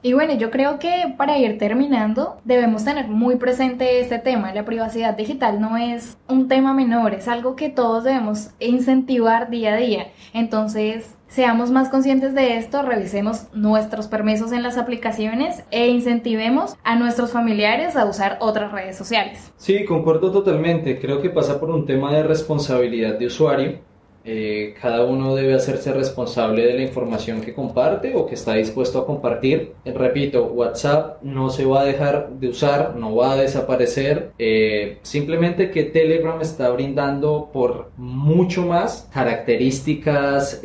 Y 0.08 0.14
bueno, 0.14 0.36
yo 0.36 0.52
creo 0.52 0.80
que 0.80 1.16
para 1.18 1.38
ir 1.38 1.58
terminando 1.58 2.38
debemos 2.46 2.86
tener 2.86 3.10
muy 3.10 3.36
presente 3.36 4.00
este 4.00 4.20
tema. 4.20 4.54
La 4.54 4.64
privacidad 4.64 5.18
digital 5.18 5.60
no 5.60 5.76
es 5.76 6.18
un 6.30 6.48
tema 6.48 6.74
menor, 6.74 7.14
es 7.14 7.28
algo 7.28 7.58
que 7.58 7.68
todos 7.68 8.06
debemos 8.06 8.52
incentivar 8.62 9.50
día 9.50 9.74
a 9.74 9.76
día. 9.76 10.08
Entonces, 10.34 11.18
seamos 11.28 11.72
más 11.72 11.90
conscientes 11.90 12.34
de 12.34 12.56
esto, 12.56 12.84
revisemos 12.84 13.48
nuestros 13.54 14.08
permisos 14.08 14.54
en 14.54 14.64
las 14.64 14.78
aplicaciones 14.78 15.66
e 15.72 15.90
incentivemos 15.90 16.78
a 16.86 16.96
nuestros 16.96 17.34
familiares 17.34 17.98
a 17.98 18.06
usar 18.06 18.38
otras 18.40 18.72
redes 18.72 18.96
sociales. 18.96 19.52
Sí, 19.58 19.84
concuerdo 19.84 20.32
totalmente. 20.32 21.02
Creo 21.02 21.22
que 21.22 21.32
pasa 21.32 21.60
por 21.60 21.70
un 21.70 21.86
tema 21.86 22.14
de 22.14 22.24
responsabilidad 22.24 23.20
de 23.20 23.26
usuario 23.26 23.80
eh, 24.30 24.76
cada 24.82 25.06
uno 25.06 25.36
debe 25.36 25.54
hacerse 25.54 25.94
responsable 25.94 26.66
de 26.66 26.74
la 26.74 26.82
información 26.82 27.40
que 27.40 27.54
comparte 27.54 28.14
o 28.14 28.26
que 28.26 28.36
está 28.36 28.56
dispuesto 28.56 29.00
a 29.00 29.06
compartir. 29.06 29.72
Eh, 29.86 29.94
repito, 29.94 30.48
WhatsApp 30.48 31.24
no 31.24 31.50
se 31.50 31.64
va 31.64 31.82
a 31.82 31.86
dejar 31.86 32.32
de 32.32 32.50
usar, 32.50 32.98
no 32.98 33.16
va 33.16 33.32
a 33.32 33.38
desaparecer. 33.38 34.32
Eh, 34.38 34.98
simplemente 35.02 35.72
que 35.72 35.84
Telegram 35.84 36.42
está 36.42 36.70
brindando 36.70 37.50
por 37.54 37.92
mucho 37.96 38.66
más 38.66 39.10
características, 39.14 40.62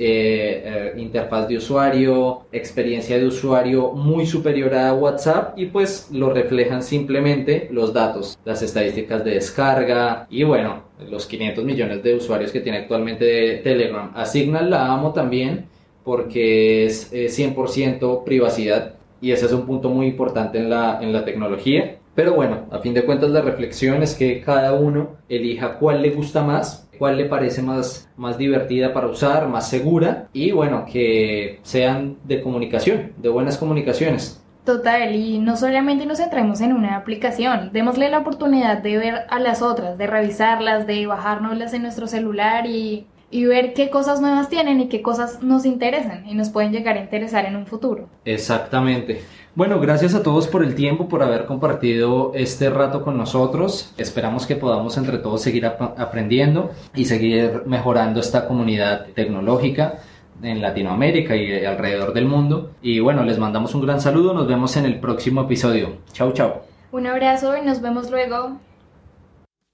interfaz 0.96 1.46
de 1.46 1.56
usuario, 1.56 2.46
experiencia 2.50 3.16
de 3.16 3.26
usuario 3.26 3.92
muy 3.92 4.26
superior 4.26 4.74
a 4.74 4.92
WhatsApp 4.92 5.56
y 5.56 5.66
pues 5.66 6.08
lo 6.10 6.30
reflejan 6.30 6.82
simplemente 6.82 7.68
los 7.70 7.92
datos, 7.92 8.36
las 8.44 8.62
estadísticas 8.62 9.24
de 9.24 9.34
descarga 9.34 10.26
y 10.30 10.42
bueno, 10.42 10.91
los 11.10 11.26
500 11.26 11.64
millones 11.64 12.02
de 12.02 12.14
usuarios 12.14 12.52
que 12.52 12.60
tiene 12.60 12.78
actualmente 12.78 13.60
Telegram. 13.64 14.12
A 14.14 14.24
la 14.62 14.92
amo 14.92 15.12
también 15.12 15.66
porque 16.04 16.86
es 16.86 17.12
100% 17.12 18.24
privacidad 18.24 18.94
y 19.20 19.30
ese 19.30 19.46
es 19.46 19.52
un 19.52 19.66
punto 19.66 19.88
muy 19.88 20.06
importante 20.06 20.58
en 20.58 20.68
la, 20.68 20.98
en 21.00 21.12
la 21.12 21.24
tecnología. 21.24 21.98
Pero 22.14 22.34
bueno, 22.34 22.66
a 22.70 22.78
fin 22.80 22.92
de 22.92 23.04
cuentas 23.04 23.30
la 23.30 23.40
reflexión 23.40 24.02
es 24.02 24.14
que 24.14 24.42
cada 24.42 24.74
uno 24.74 25.16
elija 25.28 25.78
cuál 25.78 26.02
le 26.02 26.10
gusta 26.10 26.42
más, 26.42 26.88
cuál 26.98 27.16
le 27.16 27.24
parece 27.24 27.62
más, 27.62 28.10
más 28.16 28.36
divertida 28.36 28.92
para 28.92 29.06
usar, 29.06 29.48
más 29.48 29.70
segura 29.70 30.28
y 30.32 30.50
bueno, 30.50 30.84
que 30.90 31.60
sean 31.62 32.18
de 32.24 32.42
comunicación, 32.42 33.12
de 33.16 33.28
buenas 33.28 33.56
comunicaciones. 33.56 34.41
Total, 34.64 35.16
y 35.16 35.38
no 35.38 35.56
solamente 35.56 36.06
nos 36.06 36.18
centremos 36.18 36.60
en 36.60 36.72
una 36.72 36.96
aplicación, 36.96 37.70
démosle 37.72 38.08
la 38.10 38.18
oportunidad 38.18 38.78
de 38.78 38.96
ver 38.96 39.14
a 39.28 39.40
las 39.40 39.60
otras, 39.60 39.98
de 39.98 40.06
revisarlas, 40.06 40.86
de 40.86 41.04
bajárnoslas 41.06 41.74
en 41.74 41.82
nuestro 41.82 42.06
celular 42.06 42.66
y, 42.66 43.06
y, 43.32 43.44
ver 43.44 43.74
qué 43.74 43.90
cosas 43.90 44.20
nuevas 44.20 44.48
tienen 44.48 44.80
y 44.80 44.88
qué 44.88 45.02
cosas 45.02 45.42
nos 45.42 45.66
interesan 45.66 46.28
y 46.28 46.34
nos 46.34 46.50
pueden 46.50 46.70
llegar 46.70 46.96
a 46.96 47.00
interesar 47.00 47.44
en 47.44 47.56
un 47.56 47.66
futuro. 47.66 48.08
Exactamente. 48.24 49.22
Bueno, 49.56 49.80
gracias 49.80 50.14
a 50.14 50.22
todos 50.22 50.46
por 50.46 50.62
el 50.62 50.76
tiempo, 50.76 51.08
por 51.08 51.24
haber 51.24 51.44
compartido 51.46 52.30
este 52.34 52.70
rato 52.70 53.02
con 53.02 53.18
nosotros. 53.18 53.92
Esperamos 53.98 54.46
que 54.46 54.54
podamos 54.54 54.96
entre 54.96 55.18
todos 55.18 55.42
seguir 55.42 55.66
ap 55.66 55.98
aprendiendo 55.98 56.70
y 56.94 57.06
seguir 57.06 57.64
mejorando 57.66 58.20
esta 58.20 58.46
comunidad 58.46 59.06
tecnológica 59.14 59.98
en 60.42 60.60
Latinoamérica 60.60 61.36
y 61.36 61.64
alrededor 61.64 62.12
del 62.12 62.26
mundo. 62.26 62.72
Y 62.82 63.00
bueno, 63.00 63.22
les 63.22 63.38
mandamos 63.38 63.74
un 63.74 63.82
gran 63.82 64.00
saludo, 64.00 64.34
nos 64.34 64.48
vemos 64.48 64.76
en 64.76 64.86
el 64.86 65.00
próximo 65.00 65.42
episodio. 65.42 65.98
Chau, 66.12 66.32
chau. 66.32 66.62
Un 66.90 67.06
abrazo 67.06 67.56
y 67.56 67.62
nos 67.62 67.80
vemos 67.80 68.10
luego. 68.10 68.58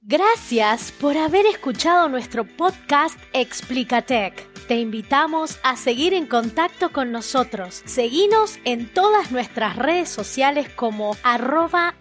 Gracias 0.00 0.92
por 0.92 1.16
haber 1.18 1.44
escuchado 1.46 2.08
nuestro 2.08 2.44
podcast 2.44 3.18
Explicatec. 3.34 4.66
Te 4.66 4.76
invitamos 4.76 5.58
a 5.62 5.76
seguir 5.76 6.14
en 6.14 6.26
contacto 6.26 6.92
con 6.92 7.10
nosotros. 7.10 7.82
Seguinos 7.84 8.58
en 8.64 8.92
todas 8.92 9.32
nuestras 9.32 9.76
redes 9.76 10.08
sociales 10.08 10.68
como 10.70 11.16
arroba 11.22 11.94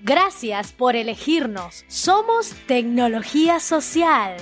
Gracias 0.00 0.72
por 0.72 0.94
elegirnos. 0.94 1.84
Somos 1.88 2.50
Tecnología 2.66 3.60
Social. 3.60 4.36